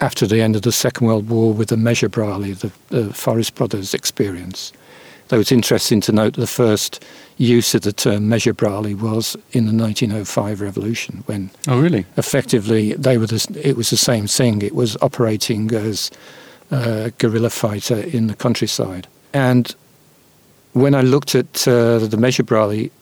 after 0.00 0.26
the 0.26 0.40
end 0.40 0.56
of 0.56 0.62
the 0.62 0.72
Second 0.72 1.06
World 1.06 1.28
War 1.28 1.52
with 1.52 1.68
the 1.68 1.76
Mežabrāļi, 1.76 2.58
the, 2.60 2.72
the 2.94 3.12
Forest 3.14 3.54
Brothers 3.54 3.94
experience. 3.94 4.72
Though 5.34 5.40
it's 5.40 5.50
interesting 5.50 6.00
to 6.02 6.12
note 6.12 6.34
the 6.34 6.46
first 6.46 7.04
use 7.38 7.74
of 7.74 7.82
the 7.82 7.92
term 7.92 8.28
Mežabrāļi 8.28 9.00
was 9.00 9.34
in 9.50 9.66
the 9.66 9.72
1905 9.72 10.60
revolution 10.60 11.24
when 11.26 11.50
oh 11.66 11.80
really? 11.80 12.06
effectively 12.16 12.92
they 12.92 13.18
were 13.18 13.26
the, 13.26 13.60
it 13.60 13.76
was 13.76 13.90
the 13.90 13.96
same 13.96 14.28
thing. 14.28 14.62
It 14.62 14.76
was 14.76 14.96
operating 15.02 15.74
as 15.74 16.12
a 16.70 17.12
guerrilla 17.18 17.50
fighter 17.50 17.96
in 17.96 18.28
the 18.28 18.36
countryside. 18.36 19.08
And 19.32 19.74
when 20.72 20.94
I 20.94 21.00
looked 21.00 21.34
at 21.34 21.66
uh, 21.66 21.98
the 21.98 22.16
Mežabrāļi 22.16 22.92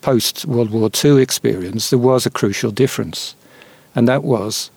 post 0.00 0.46
World 0.46 0.70
War 0.70 0.88
II 1.04 1.20
experience 1.20 1.90
there 1.90 1.98
was 1.98 2.24
a 2.24 2.30
crucial 2.30 2.70
difference. 2.70 3.34
And 3.96 4.06
that 4.06 4.22
was 4.22 4.70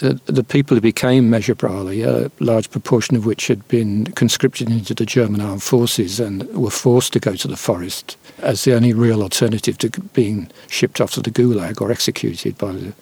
the 0.00 0.44
people 0.44 0.76
who 0.76 0.80
became 0.80 1.30
Mežabrāļi, 1.30 2.06
a 2.06 2.30
large 2.42 2.70
proportion 2.70 3.16
of 3.16 3.26
which 3.26 3.48
had 3.48 3.66
been 3.68 4.06
conscripted 4.12 4.70
into 4.70 4.94
the 4.94 5.04
German 5.04 5.40
armed 5.40 5.62
forces 5.62 6.18
and 6.18 6.48
were 6.54 6.70
forced 6.70 7.12
to 7.12 7.20
go 7.20 7.34
to 7.36 7.48
the 7.48 7.56
forest 7.56 8.16
as 8.38 8.64
the 8.64 8.74
only 8.74 8.94
real 8.94 9.22
alternative 9.22 9.76
to 9.78 9.90
being 10.14 10.50
shipped 10.68 11.00
off 11.00 11.12
to 11.12 11.20
the 11.20 11.30
Gulag 11.30 11.80
or 11.80 11.92
executed 11.92 12.56
by 12.56 12.72
the, 12.72 12.94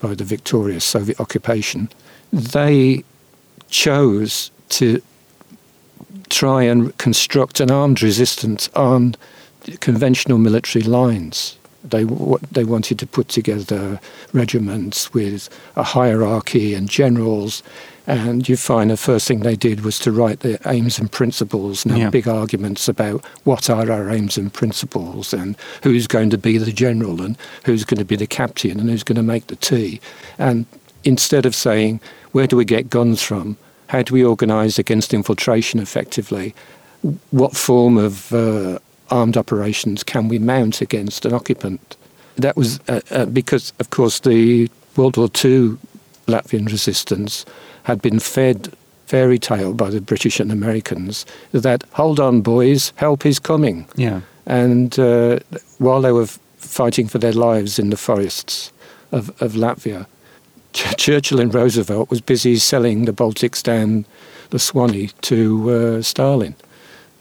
by 0.00 0.14
the 0.14 0.24
victorious 0.24 0.84
Soviet 0.84 1.20
occupation, 1.20 1.88
they 2.32 3.04
chose 3.68 4.50
to 4.70 5.00
try 6.28 6.62
and 6.64 6.96
construct 6.98 7.60
an 7.60 7.70
armed 7.70 8.02
resistance 8.02 8.68
on 8.74 9.14
conventional 9.80 10.38
military 10.38 10.82
lines 10.82 11.56
they 11.84 12.04
they 12.52 12.64
wanted 12.64 12.98
to 12.98 13.06
put 13.06 13.28
together 13.28 14.00
regiments 14.32 15.12
with 15.14 15.48
a 15.76 15.82
hierarchy 15.82 16.74
and 16.74 16.88
generals, 16.88 17.62
and 18.06 18.48
you 18.48 18.56
find 18.56 18.90
the 18.90 18.96
first 18.96 19.28
thing 19.28 19.40
they 19.40 19.56
did 19.56 19.84
was 19.84 19.98
to 20.00 20.12
write 20.12 20.40
their 20.40 20.58
aims 20.66 20.98
and 20.98 21.10
principles 21.10 21.84
and 21.84 21.92
have 21.92 22.00
yeah. 22.00 22.10
big 22.10 22.28
arguments 22.28 22.88
about 22.88 23.24
what 23.44 23.70
are 23.70 23.90
our 23.90 24.10
aims 24.10 24.36
and 24.36 24.52
principles 24.52 25.32
and 25.32 25.56
who's 25.82 26.06
going 26.06 26.30
to 26.30 26.38
be 26.38 26.58
the 26.58 26.72
general 26.72 27.22
and 27.22 27.36
who's 27.64 27.84
going 27.84 27.98
to 27.98 28.04
be 28.04 28.16
the 28.16 28.26
captain 28.26 28.80
and 28.80 28.90
who's 28.90 29.04
going 29.04 29.16
to 29.16 29.22
make 29.22 29.46
the 29.46 29.56
tea. 29.56 30.00
And 30.38 30.66
instead 31.04 31.46
of 31.46 31.54
saying 31.54 32.00
where 32.32 32.46
do 32.46 32.56
we 32.56 32.64
get 32.64 32.90
guns 32.90 33.22
from, 33.22 33.56
how 33.88 34.02
do 34.02 34.14
we 34.14 34.24
organise 34.24 34.78
against 34.78 35.12
infiltration 35.12 35.80
effectively, 35.80 36.54
what 37.30 37.56
form 37.56 37.98
of 37.98 38.32
uh, 38.32 38.78
armed 39.10 39.36
operations 39.36 40.02
can 40.02 40.28
we 40.28 40.38
mount 40.38 40.80
against 40.80 41.24
an 41.24 41.32
occupant? 41.32 41.96
That 42.36 42.56
was 42.56 42.80
uh, 42.88 43.00
uh, 43.10 43.26
because, 43.26 43.72
of 43.80 43.90
course, 43.90 44.20
the 44.20 44.70
World 44.96 45.16
War 45.16 45.28
II 45.44 45.76
Latvian 46.26 46.66
resistance 46.66 47.44
had 47.84 48.00
been 48.00 48.18
fed 48.18 48.72
fairy 49.06 49.38
tale 49.38 49.74
by 49.74 49.90
the 49.90 50.00
British 50.00 50.38
and 50.38 50.52
Americans 50.52 51.26
that 51.52 51.82
hold 51.94 52.20
on, 52.20 52.40
boys, 52.40 52.92
help 52.96 53.26
is 53.26 53.40
coming. 53.40 53.86
Yeah. 53.96 54.20
And 54.46 54.96
uh, 54.98 55.40
while 55.78 56.00
they 56.00 56.12
were 56.12 56.28
fighting 56.58 57.08
for 57.08 57.18
their 57.18 57.32
lives 57.32 57.78
in 57.78 57.90
the 57.90 57.96
forests 57.96 58.72
of, 59.10 59.30
of 59.42 59.52
Latvia, 59.52 60.06
Ch- 60.72 60.96
Churchill 60.96 61.40
and 61.40 61.52
Roosevelt 61.52 62.08
was 62.08 62.20
busy 62.20 62.56
selling 62.56 63.04
the 63.04 63.12
Baltics 63.12 63.62
down 63.62 64.06
the 64.50 64.58
Swanee 64.58 65.10
to 65.22 65.70
uh, 65.70 66.02
Stalin 66.02 66.54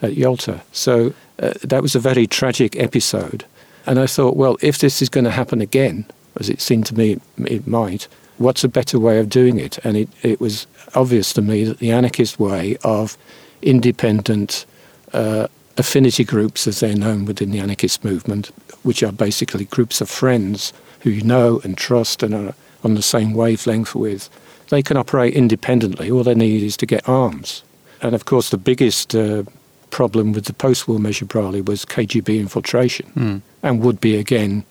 at 0.02 0.15
Yalta. 0.15 0.62
So 0.71 1.13
uh, 1.39 1.54
that 1.63 1.82
was 1.82 1.95
a 1.95 1.99
very 1.99 2.28
tragic 2.28 2.75
episode. 2.75 3.45
And 3.86 3.99
I 3.99 4.08
thought, 4.08 4.36
well, 4.36 4.58
if 4.62 4.80
this 4.80 5.02
is 5.02 5.10
going 5.10 5.23
to 5.23 5.32
happen 5.32 5.62
again, 5.62 6.06
as 6.39 6.49
it 6.49 6.62
seemed 6.62 6.86
to 6.88 6.95
me 6.95 7.19
it 7.38 7.65
might, 7.65 8.08
what's 8.38 8.63
a 8.63 8.69
better 8.69 8.99
way 8.99 9.19
of 9.19 9.30
doing 9.30 9.60
it? 9.60 9.78
And 9.84 9.97
it, 9.97 10.10
it 10.21 10.39
was 10.39 10.67
obvious 10.95 11.34
to 11.34 11.41
me 11.41 11.63
that 11.65 11.80
the 11.80 11.91
anarchist 11.91 12.39
way 12.39 12.78
of 12.84 13.17
independent 13.62 14.65
uh, 15.13 15.47
affinity 15.78 16.23
groups, 16.23 16.67
as 16.67 16.80
they're 16.80 16.95
known 16.95 17.25
within 17.25 17.52
the 17.52 17.60
anarchist 17.60 18.04
movement, 18.04 18.47
which 18.84 19.02
are 19.04 19.12
basically 19.12 19.65
groups 19.65 20.02
of 20.02 20.10
friends 20.10 20.73
who 21.02 21.10
you 21.10 21.21
know 21.21 21.62
and 21.63 21.78
trust 21.78 22.21
and 22.21 22.34
are 22.34 22.54
on 22.84 22.95
the 22.95 23.02
same 23.02 23.34
wavelength 23.34 23.95
with, 23.95 24.30
they 24.69 24.82
can 24.82 24.97
operate 24.97 25.34
independently. 25.34 26.12
All 26.12 26.23
they 26.23 26.36
need 26.36 26.63
is 26.63 26.78
to 26.78 26.86
get 26.86 27.08
arms. 27.08 27.63
And 28.02 28.13
of 28.13 28.25
course, 28.25 28.49
the 28.49 28.58
biggest 28.58 29.15
uh, 29.15 29.43
problem 29.91 30.34
with 30.34 30.45
the 30.45 30.54
post 30.54 30.88
war 30.88 30.99
measure 30.99 31.25
Mežabrāļi 31.25 31.65
was 31.67 31.86
KGB 31.86 32.39
infiltration, 32.39 33.12
Mm. 33.15 33.41
and 33.63 33.82
would 33.82 33.99
be 33.99 34.15
again 34.17 34.63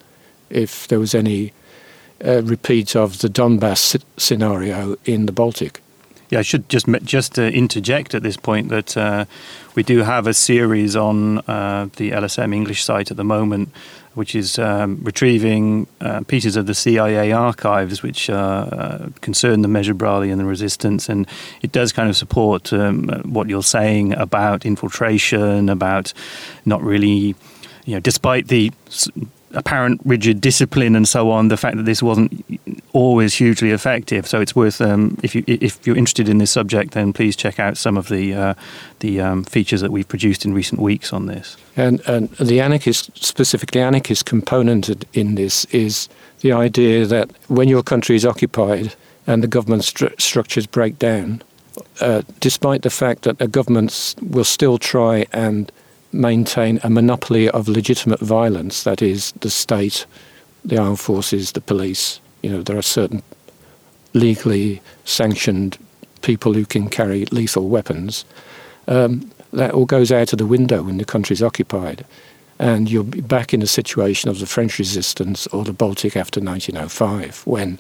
if 0.51 0.87
there 0.89 0.99
was 0.99 1.15
any 1.15 1.53
uh, 2.25 2.43
repeat 2.43 2.97
of 2.97 3.19
the 3.19 3.29
Donbass 3.29 3.79
sc- 3.79 4.05
scenario 4.17 4.97
in 5.05 5.27
the 5.27 5.33
Baltic. 5.33 5.81
Yeah, 6.31 6.41
I 6.41 6.43
should 6.43 6.69
just 6.69 6.87
just 7.05 7.39
uh, 7.39 7.43
interject 7.43 8.15
at 8.15 8.23
this 8.23 8.37
point 8.37 8.69
that 8.69 8.97
uh, 8.97 9.25
we 9.75 9.83
do 9.83 10.03
have 10.03 10.27
a 10.27 10.35
series 10.35 10.95
on 10.97 11.39
uh, 11.49 11.89
the 11.97 12.11
LSM 12.11 12.53
English 12.55 12.83
site 12.85 13.11
at 13.11 13.17
the 13.17 13.25
moment, 13.25 13.69
which 14.19 14.35
is 14.35 14.59
um, 14.59 14.99
retrieving 15.03 15.87
uh, 16.01 16.21
pieces 16.27 16.57
of 16.57 16.67
the 16.67 16.75
CIA 16.75 17.31
archives 17.31 18.03
which 18.03 18.29
uh, 18.29 18.35
uh, 18.35 19.09
concern 19.21 19.63
the 19.63 19.69
Mežabrāļi 19.69 20.33
and 20.33 20.41
the 20.41 20.45
resistance, 20.45 21.09
and 21.09 21.27
it 21.63 21.71
does 21.71 21.93
kind 21.93 22.11
of 22.11 22.17
support 22.17 22.73
um, 22.73 23.09
what 23.25 23.49
you're 23.49 23.63
saying 23.63 24.13
about 24.15 24.67
infiltration, 24.67 25.69
about 25.69 26.13
not 26.65 26.83
really, 26.83 27.37
you 27.85 27.95
know, 27.95 28.01
despite 28.01 28.49
the 28.49 28.73
apparent 29.53 30.01
rigid 30.05 30.41
discipline 30.41 30.95
and 30.97 31.09
so 31.09 31.31
on, 31.31 31.49
the 31.49 31.57
fact 31.57 31.77
that 31.77 31.85
this 31.85 32.03
wasn't 32.03 32.45
always 32.93 33.35
hugely 33.35 33.71
effective. 33.71 34.27
So 34.27 34.41
it's 34.41 34.55
worth 34.55 34.81
um, 34.81 35.19
if 35.23 35.35
you 35.35 35.43
if 35.47 35.87
you're 35.87 35.97
interested 35.97 36.29
in 36.29 36.39
this 36.39 36.51
subject, 36.51 36.93
then 36.93 37.13
please 37.13 37.37
check 37.37 37.59
out 37.59 37.77
some 37.77 37.97
of 37.97 38.09
the 38.09 38.35
uh, 38.35 38.55
the 39.01 39.21
um, 39.21 39.45
features 39.45 39.81
that 39.81 39.93
we've 39.93 40.09
produced 40.09 40.45
in 40.45 40.55
recent 40.55 40.81
weeks 40.81 41.13
on 41.13 41.27
this. 41.27 41.57
And, 41.77 42.01
and 42.09 42.29
the 42.31 42.61
anarchist, 42.61 43.25
specifically 43.25 43.81
anarchist 43.81 44.27
component 44.27 45.05
in 45.13 45.37
this 45.37 45.65
is 45.67 46.09
the 46.41 46.53
idea 46.53 47.07
that 47.07 47.31
when 47.49 47.69
your 47.69 47.83
country 47.83 48.17
is 48.17 48.27
occupied 48.27 48.95
and 49.27 49.43
the 49.43 49.47
government 49.47 49.83
stru- 49.83 50.21
structures 50.21 50.67
break 50.67 50.99
down, 50.99 51.43
uh, 52.01 52.23
despite 52.41 52.83
the 52.83 52.91
fact 52.91 53.23
that 53.23 53.39
the 53.39 53.47
governments 53.47 54.17
will 54.21 54.45
still 54.45 54.79
try 54.79 55.27
and 55.33 55.71
maintain 56.13 56.81
a 56.83 56.91
monopoly 56.91 57.49
of 57.51 57.69
legitimate 57.69 58.21
violence, 58.21 58.83
that 58.85 59.03
is, 59.03 59.33
the 59.41 59.51
state, 59.51 60.07
the 60.65 60.79
armed 60.79 61.01
forces, 61.01 61.53
the 61.53 61.61
police, 61.61 62.21
you 62.43 62.51
know, 62.51 62.63
there 62.63 62.79
are 62.79 62.83
certain 62.83 63.23
legally 64.15 64.81
sanctioned 65.05 65.79
people 66.23 66.53
who 66.53 66.65
can 66.65 66.89
carry 66.89 67.25
lethal 67.27 67.69
weapons. 67.69 68.25
Um, 68.87 69.31
that 69.53 69.73
all 69.73 69.87
goes 69.87 70.13
out 70.13 70.33
of 70.33 70.39
the 70.39 70.47
window 70.47 70.83
when 70.83 70.99
the 70.99 71.05
country's 71.05 71.43
occupied. 71.43 72.05
And 72.59 72.91
you're 72.91 73.05
back 73.05 73.55
in 73.55 73.63
a 73.63 73.67
situation 73.67 74.29
of 74.29 74.41
the 74.41 74.47
French 74.47 74.79
resistance 74.79 75.47
or 75.49 75.65
the 75.65 75.73
Baltic 75.73 76.17
after 76.17 76.41
1905, 76.41 77.43
when, 77.47 77.79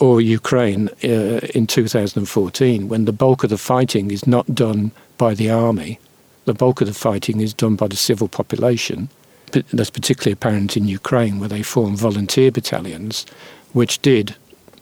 or 0.00 0.20
Ukraine 0.20 0.88
uh, 1.04 1.40
in 1.54 1.66
2014, 1.66 2.88
when 2.88 3.04
the 3.04 3.12
bulk 3.12 3.44
of 3.44 3.50
the 3.50 3.58
fighting 3.58 4.10
is 4.10 4.26
not 4.26 4.54
done 4.54 4.90
by 5.18 5.34
the 5.34 5.50
army, 5.50 5.98
the 6.46 6.54
bulk 6.54 6.80
of 6.80 6.86
the 6.86 6.94
fighting 6.94 7.40
is 7.40 7.52
done 7.52 7.76
by 7.76 7.88
the 7.88 7.96
civil 7.96 8.28
population. 8.28 9.10
But 9.52 9.68
That's 9.68 9.90
particularly 9.90 10.32
apparent 10.32 10.76
in 10.76 10.88
Ukraine, 10.88 11.38
where 11.38 11.48
they 11.48 11.62
formed 11.62 11.98
volunteer 11.98 12.50
battalions, 12.50 13.26
which 13.72 14.00
did 14.02 14.34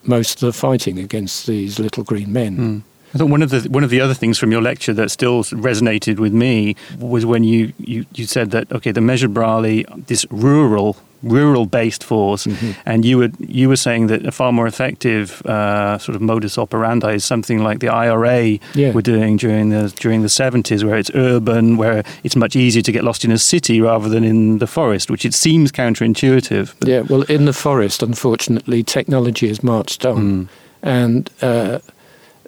most 0.05 0.43
of 0.43 0.47
the 0.47 0.53
fighting 0.53 0.99
against 0.99 1.47
these 1.47 1.79
little 1.79 2.05
green 2.05 2.33
men. 2.33 2.57
Hmm. 2.57 2.79
I 3.15 3.19
thought 3.19 3.31
one 3.31 3.43
of 3.43 3.51
the 3.51 3.61
one 3.71 3.85
of 3.85 3.91
the 3.91 4.01
other 4.01 4.15
things 4.15 4.39
from 4.39 4.51
your 4.51 4.61
lecture 4.61 4.93
that 4.95 5.11
still 5.11 5.45
resonated 5.45 6.19
with 6.19 6.33
me 6.33 6.75
was 6.99 7.25
when 7.25 7.45
you, 7.45 7.73
you, 7.79 8.07
you 8.13 8.27
said 8.27 8.51
that 8.51 8.73
okay 8.73 8.91
the 8.91 9.01
Mežabrāļi 9.01 10.07
this 10.07 10.27
rural 10.31 10.97
rural 11.25 11.67
based 11.67 12.05
force 12.05 12.47
and 12.87 13.05
you 13.05 13.19
were 13.19 13.31
you 13.39 13.69
were 13.69 13.77
saying 13.77 14.09
that 14.09 14.25
a 14.27 14.31
far 14.33 14.53
more 14.53 14.67
effective 14.67 15.43
uh, 15.47 15.99
sort 15.99 16.15
of 16.17 16.23
modus 16.23 16.59
operandi 16.59 17.15
is 17.15 17.25
something 17.25 17.63
like 17.65 17.79
the 17.81 17.89
IRA 17.89 18.59
Yeah. 18.75 18.93
were 18.93 19.03
doing 19.03 19.37
during 19.39 19.71
the 19.71 19.93
during 20.01 20.23
the 20.23 20.29
70s 20.29 20.85
where 20.85 20.99
it's 20.99 21.11
urban 21.15 21.77
where 21.77 22.05
it's 22.23 22.37
much 22.37 22.55
easier 22.57 22.83
to 22.83 22.93
get 22.93 23.05
lost 23.05 23.25
in 23.25 23.33
a 23.33 23.39
city 23.39 23.81
rather 23.81 24.09
than 24.09 24.25
in 24.25 24.59
the 24.59 24.67
forest 24.67 25.11
which 25.11 25.25
it 25.25 25.35
seems 25.35 25.73
counterintuitive 25.73 26.75
but- 26.79 26.89
Yeah, 26.89 27.01
well, 27.09 27.23
in 27.23 27.45
the 27.47 27.53
forest, 27.53 28.03
unfortunately, 28.03 28.83
technology 28.83 29.49
has 29.49 29.63
marched 29.63 30.05
on, 30.05 30.49
and 30.83 31.31
uh, 31.43 31.79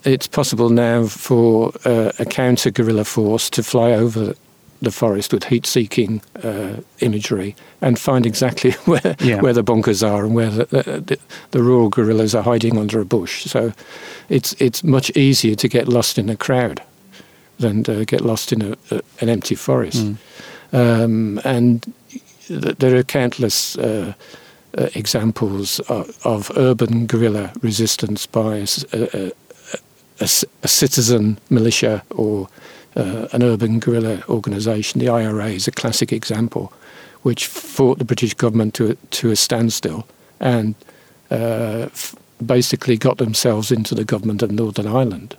it's 0.04 0.26
possible 0.26 0.68
now 0.70 1.06
for 1.06 1.72
uh, 1.84 2.12
a 2.18 2.24
counter 2.24 2.70
guerrilla 2.70 3.04
force 3.04 3.50
to 3.50 3.62
fly 3.62 3.92
over 3.92 4.34
the 4.82 4.90
forest 4.90 5.32
with 5.32 5.44
heat-seeking 5.44 6.20
uh, 6.44 6.76
imagery 7.00 7.54
and 7.80 7.98
find 7.98 8.26
exactly 8.26 8.70
where 8.84 9.16
Yeah. 9.20 9.40
where 9.42 9.52
the 9.54 9.62
bunkers 9.62 10.02
are 10.02 10.24
and 10.24 10.34
where 10.34 10.50
the, 10.50 10.64
the, 11.06 11.18
the 11.50 11.62
rural 11.62 11.88
guerrillas 11.88 12.34
are 12.34 12.42
hiding 12.42 12.78
under 12.78 13.00
a 13.00 13.04
bush. 13.04 13.44
So, 13.50 13.72
it's 14.28 14.54
it's 14.58 14.82
much 14.84 15.10
easier 15.16 15.54
to 15.56 15.68
get 15.68 15.88
lost 15.88 16.18
in 16.18 16.28
a 16.30 16.36
crowd 16.36 16.80
than 17.58 17.82
to 17.84 18.04
get 18.04 18.20
lost 18.20 18.52
in 18.52 18.62
a, 18.62 18.76
a, 18.90 19.00
an 19.20 19.28
empty 19.28 19.54
forest. 19.54 20.06
Um, 20.72 21.40
and 21.44 21.82
th- 22.48 22.76
there 22.78 22.96
are 22.96 23.02
countless 23.04 23.78
uh, 23.78 24.12
uh, 24.78 24.88
examples 24.94 25.80
of, 25.88 26.18
of 26.24 26.50
urban 26.56 27.06
guerrilla 27.06 27.50
resistance 27.62 28.26
by 28.26 28.66
a 30.20 30.28
citizen 30.68 31.38
militia 31.50 32.02
or 32.10 32.48
uh, 32.96 33.28
an 33.32 33.42
urban 33.42 33.78
guerrilla 33.78 34.22
organisation. 34.28 34.98
The 35.00 35.08
IRA 35.08 35.48
is 35.48 35.68
a 35.68 35.72
classic 35.72 36.12
example, 36.12 36.72
which 37.22 37.46
fought 37.46 37.98
the 37.98 38.04
British 38.04 38.34
government 38.34 38.74
to 38.74 38.90
a, 38.90 38.94
to 38.94 39.30
a 39.30 39.36
standstill 39.36 40.06
and 40.40 40.74
uh, 41.30 41.88
f- 41.92 42.16
basically 42.44 42.96
got 42.96 43.18
themselves 43.18 43.70
into 43.70 43.94
the 43.94 44.04
government 44.04 44.42
of 44.42 44.50
Northern 44.50 44.86
Ireland, 44.86 45.36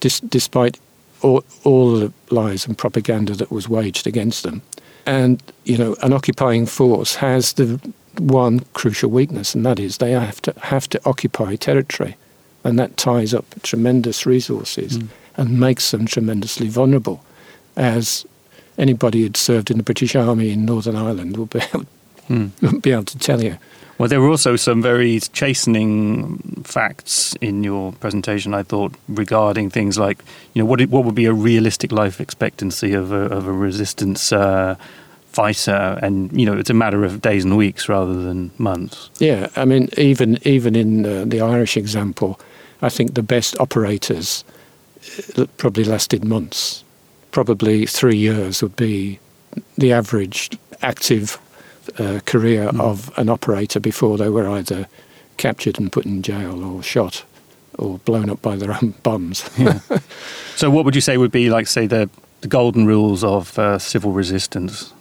dis- 0.00 0.20
despite 0.20 0.78
all, 1.22 1.44
all 1.64 1.96
the 1.96 2.12
lies 2.30 2.66
and 2.66 2.76
propaganda 2.76 3.34
that 3.34 3.50
was 3.50 3.68
waged 3.68 4.06
against 4.06 4.42
them. 4.42 4.62
And 5.06 5.42
you 5.64 5.76
know, 5.76 5.96
an 6.02 6.12
occupying 6.12 6.66
force 6.66 7.16
has 7.16 7.54
the 7.54 7.80
one 8.18 8.60
crucial 8.74 9.10
weakness, 9.10 9.54
and 9.54 9.66
that 9.66 9.80
is 9.80 9.98
they 9.98 10.12
have 10.12 10.40
to 10.42 10.54
have 10.60 10.88
to 10.90 11.00
occupy 11.04 11.56
territory, 11.56 12.16
and 12.62 12.78
that 12.78 12.96
ties 12.96 13.34
up 13.34 13.44
tremendous 13.62 14.26
resources 14.26 14.98
and 15.36 15.58
makes 15.58 15.90
them 15.90 16.06
tremendously 16.06 16.68
vulnerable, 16.68 17.24
as 17.76 18.26
anybody 18.78 19.22
who'd 19.22 19.36
served 19.36 19.70
in 19.70 19.76
the 19.76 19.82
British 19.82 20.14
Army 20.14 20.50
in 20.50 20.64
Northern 20.64 20.96
Ireland 20.96 21.36
will 21.36 21.46
be 21.46 21.60
able, 21.74 21.86
will 22.60 22.80
be 22.80 22.92
able 22.92 23.04
to 23.04 23.18
tell 23.18 23.42
you. 23.42 23.58
Well, 23.98 24.08
there 24.08 24.20
were 24.20 24.30
also 24.30 24.56
some 24.56 24.82
very 24.82 25.20
chastening 25.20 26.38
facts 26.64 27.36
in 27.40 27.62
your 27.62 27.92
presentation. 27.92 28.54
I 28.54 28.62
thought 28.62 28.94
regarding 29.06 29.70
things 29.70 29.98
like, 29.98 30.24
you 30.54 30.62
know, 30.62 30.66
what 30.66 30.80
it, 30.80 30.90
what 30.90 31.04
would 31.04 31.14
be 31.14 31.26
a 31.26 31.32
realistic 31.32 31.92
life 31.92 32.20
expectancy 32.20 32.94
of 32.94 33.12
a, 33.12 33.26
of 33.26 33.46
a 33.46 33.52
resistance 33.52 34.32
uh, 34.32 34.76
fighter, 35.26 35.98
and 36.02 36.32
you 36.32 36.46
know, 36.46 36.58
it's 36.58 36.70
a 36.70 36.74
matter 36.74 37.04
of 37.04 37.20
days 37.20 37.44
and 37.44 37.56
weeks 37.56 37.88
rather 37.88 38.22
than 38.22 38.50
months. 38.58 39.10
Yeah, 39.18 39.48
I 39.56 39.64
mean, 39.64 39.88
even 39.96 40.38
even 40.46 40.74
in 40.74 41.06
uh, 41.06 41.24
the 41.26 41.40
Irish 41.40 41.76
example, 41.76 42.40
I 42.80 42.88
think 42.88 43.14
the 43.14 43.22
best 43.22 43.58
operators 43.60 44.44
uh, 45.36 45.46
probably 45.56 45.84
lasted 45.84 46.24
months. 46.24 46.84
Probably 47.30 47.86
three 47.86 48.16
years 48.16 48.62
would 48.62 48.76
be 48.76 49.18
the 49.76 49.92
average 49.92 50.50
active 50.82 51.38
uh, 51.98 52.20
career 52.26 52.70
of 52.78 53.16
an 53.18 53.28
operator 53.28 53.80
before 53.80 54.18
they 54.18 54.28
were 54.28 54.48
either 54.48 54.86
captured 55.36 55.78
and 55.78 55.90
put 55.90 56.06
in 56.06 56.22
jail 56.22 56.64
or 56.64 56.82
shot 56.82 57.24
or 57.78 57.98
blown 58.00 58.28
up 58.30 58.40
by 58.42 58.56
their 58.56 58.72
own 58.72 58.94
bombs. 59.02 59.48
So, 60.54 60.70
what 60.70 60.84
would 60.84 60.94
you 60.94 61.00
say 61.00 61.16
would 61.16 61.32
be 61.32 61.48
like, 61.48 61.66
say, 61.66 61.86
the 61.86 62.10
the 62.42 62.46
golden 62.46 62.86
rules 62.86 63.24
of 63.24 63.58
uh, 63.58 63.78
civil 63.78 64.12
resistance? 64.12 64.92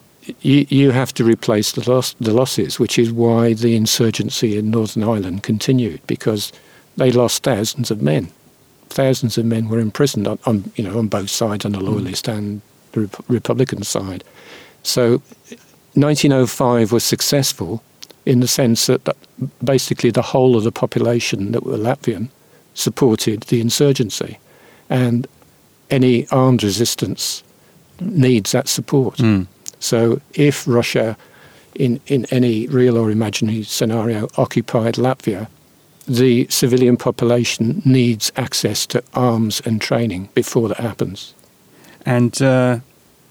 you, 0.41 0.65
you 0.69 0.91
have 0.91 1.13
to 1.15 1.23
replace 1.23 1.71
the, 1.71 1.89
loss, 1.89 2.13
the 2.19 2.33
losses, 2.33 2.79
which 2.79 2.97
is 2.99 3.11
why 3.11 3.53
the 3.53 3.75
insurgency 3.75 4.57
in 4.57 4.71
Northern 4.71 5.03
Ireland 5.03 5.43
continued 5.43 6.01
because 6.07 6.51
they 6.97 7.11
lost 7.11 7.43
thousands 7.43 7.91
of 7.91 8.01
men. 8.01 8.31
Thousands 8.91 9.37
of 9.37 9.45
men 9.45 9.69
were 9.69 9.79
imprisoned 9.79 10.27
on, 10.27 10.39
on 10.45 10.71
you 10.75 10.83
know 10.83 10.99
on 10.99 11.07
both 11.07 11.29
sides, 11.29 11.65
on 11.65 11.71
the 11.71 11.79
loyalist 11.79 12.25
mm. 12.25 12.37
and 12.37 12.61
the 12.91 13.01
Rep- 13.01 13.29
Republican 13.29 13.83
side. 13.83 14.23
So, 14.83 15.21
1905 15.93 16.91
was 16.91 17.03
successful 17.03 17.83
in 18.25 18.39
the 18.39 18.47
sense 18.47 18.87
that 18.87 19.05
that 19.05 19.17
basically 19.63 20.11
the 20.11 20.21
whole 20.21 20.55
of 20.57 20.63
the 20.63 20.71
population 20.71 21.51
that 21.53 21.63
were 21.63 21.77
Latvian 21.77 22.29
supported 22.73 23.43
the 23.43 23.61
insurgency, 23.61 24.37
and 24.89 25.27
any 25.89 26.27
armed 26.29 26.63
resistance 26.63 27.43
needs 27.99 28.51
that 28.51 28.67
support. 28.67 29.17
Mm. 29.17 29.47
So 29.79 30.21
if 30.33 30.67
Russia, 30.67 31.17
in, 31.75 31.99
in 32.07 32.25
any 32.25 32.67
real 32.67 32.97
or 32.97 33.11
imaginary 33.11 33.63
scenario, 33.63 34.29
occupied 34.37 34.95
Latvia, 34.95 35.47
the 36.07 36.47
civilian 36.49 36.97
population 36.97 37.81
needs 37.85 38.31
access 38.35 38.85
to 38.87 39.03
arms 39.13 39.61
and 39.65 39.81
training 39.81 40.29
before 40.33 40.67
that 40.69 40.77
happens. 40.77 41.33
And 42.05 42.41
uh, 42.41 42.79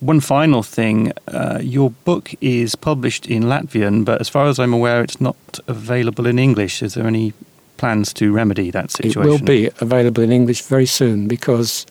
one 0.00 0.20
final 0.20 0.62
thing 0.62 1.12
uh, 1.28 1.58
your 1.62 1.90
book 1.90 2.32
is 2.40 2.74
published 2.74 3.26
in 3.26 3.44
Latvian, 3.44 4.04
but 4.04 4.20
as 4.20 4.28
far 4.28 4.46
as 4.46 4.58
I'm 4.58 4.72
aware, 4.72 5.02
it's 5.02 5.20
not 5.20 5.36
available 5.66 6.26
in 6.26 6.38
English. 6.38 6.82
Is 6.82 6.94
there 6.94 7.06
any 7.06 7.32
plans 7.76 8.12
to 8.14 8.32
remedy 8.32 8.70
that 8.70 8.90
situation? 8.90 9.22
It 9.22 9.26
will 9.26 9.38
be 9.38 9.70
available 9.80 10.22
in 10.22 10.32
English 10.32 10.62
very 10.62 10.86
soon 10.86 11.28
because, 11.28 11.86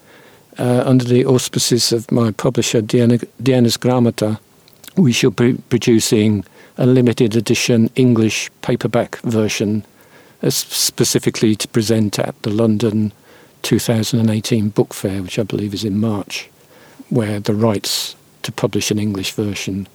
uh, 0.57 0.83
under 0.85 1.05
the 1.05 1.25
auspices 1.25 1.91
of 1.91 2.11
my 2.11 2.31
publisher, 2.31 2.81
Dienas 2.81 3.77
Grāmata, 3.77 4.39
we 4.95 5.11
shall 5.11 5.31
be 5.31 5.53
producing 5.69 6.43
a 6.77 6.85
limited 6.85 7.35
edition 7.35 7.89
English 7.95 8.49
paperback 8.61 9.17
version 9.17 9.83
specifically 10.47 11.55
to 11.55 11.67
present 11.67 12.17
at 12.19 12.41
the 12.43 12.49
London 12.49 13.11
2018 13.63 14.69
book 14.69 14.93
fair, 14.93 15.21
which 15.21 15.37
I 15.37 15.43
believe 15.43 15.73
is 15.73 15.83
in 15.83 15.99
March 15.99 16.49
where 17.09 17.39
the 17.39 17.53
rights 17.53 18.15
to 18.43 18.51
publish 18.51 18.91
an 18.91 18.99
English 18.99 19.33
version 19.33 19.87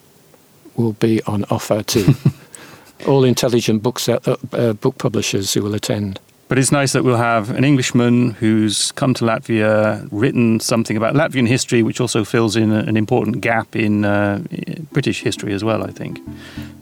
will 0.77 0.93
be 0.95 1.23
on 1.23 1.45
offer 1.51 1.83
to 1.83 2.15
all 3.07 3.25
intelligent 3.25 3.83
books, 3.83 4.09
uh, 4.09 4.19
uh, 4.53 4.73
book 4.75 4.99
publishers 4.99 5.55
who 5.55 5.63
will 5.63 5.75
attend. 5.75 6.21
But 6.49 6.59
it's 6.59 6.71
nice 6.71 6.93
that 6.93 7.05
we'll 7.05 7.17
have 7.17 7.51
an 7.51 7.65
Englishman 7.65 8.33
who's 8.33 8.93
come 8.93 9.15
to 9.15 9.25
Latvia, 9.25 10.07
written 10.13 10.61
something 10.61 10.97
about 10.97 11.15
Latvian 11.15 11.49
history, 11.49 11.83
which 11.83 12.01
also 12.01 12.23
fills 12.23 12.55
in 12.55 12.71
an 12.71 12.97
important 12.97 13.41
gap 13.41 13.75
in 13.75 14.05
uh, 14.05 14.43
British 14.93 15.23
history 15.23 15.55
as 15.55 15.65
well, 15.65 15.83
I 15.83 15.91
think. 15.91 16.21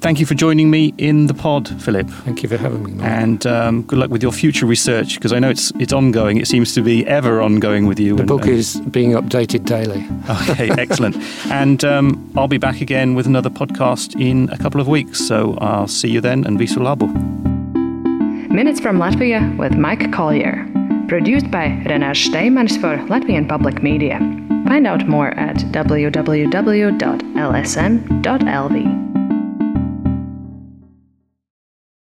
Thank 0.01 0.19
you 0.19 0.27
for 0.27 0.35
joining 0.35 0.69
me 0.69 0.93
in 0.99 1.29
the 1.29 1.35
pod, 1.35 1.69
Philip. 1.81 2.09
Thank 2.25 2.43
you 2.43 2.49
for 2.49 2.57
having 2.57 2.83
me. 2.83 2.93
Mark. 2.93 3.09
And 3.09 3.47
um, 3.47 3.83
good 3.83 4.01
luck 4.01 4.11
with 4.11 4.21
your 4.21 4.33
future 4.33 4.67
research, 4.67 5.15
because 5.15 5.33
I 5.33 5.39
know 5.39 5.51
it's 5.51 5.71
it's 5.79 5.93
ongoing. 5.93 6.39
It 6.39 6.49
seems 6.49 6.75
to 6.75 6.83
be 6.83 7.07
ever 7.07 7.41
ongoing 7.41 7.87
with 7.87 8.01
you. 8.01 8.17
The 8.17 8.23
and, 8.23 8.29
book 8.29 8.47
is 8.47 8.81
being 8.91 9.13
updated 9.13 9.65
daily. 9.65 10.05
Okay, 10.53 10.71
excellent. 10.71 11.17
and 11.51 11.85
um, 11.85 12.33
I'll 12.37 12.49
be 12.49 12.59
back 12.59 12.81
again 12.81 13.15
with 13.15 13.27
another 13.27 13.51
podcast 13.51 14.21
in 14.21 14.49
a 14.51 14.59
couple 14.59 14.81
of 14.81 14.89
weeks. 14.89 15.21
So 15.21 15.57
I'll 15.61 15.89
see 15.89 16.09
you 16.09 16.21
then, 16.21 16.45
and 16.45 16.59
visu 16.59 16.81
labu. 16.81 17.52
Minutes 18.53 18.81
from 18.81 18.99
Latvia 18.99 19.57
with 19.57 19.79
Mike 19.79 20.13
Collier. 20.13 20.69
Produced 21.09 21.51
by 21.51 21.69
Renārs 21.87 22.29
Steimanis 22.29 22.79
for 22.79 22.99
Latvian 23.09 23.49
Public 23.49 23.83
Media. 23.83 24.19
Find 24.67 24.87
out 24.87 25.09
more 25.09 25.29
at 25.39 25.57
www.lsm.lv. 25.57 26.13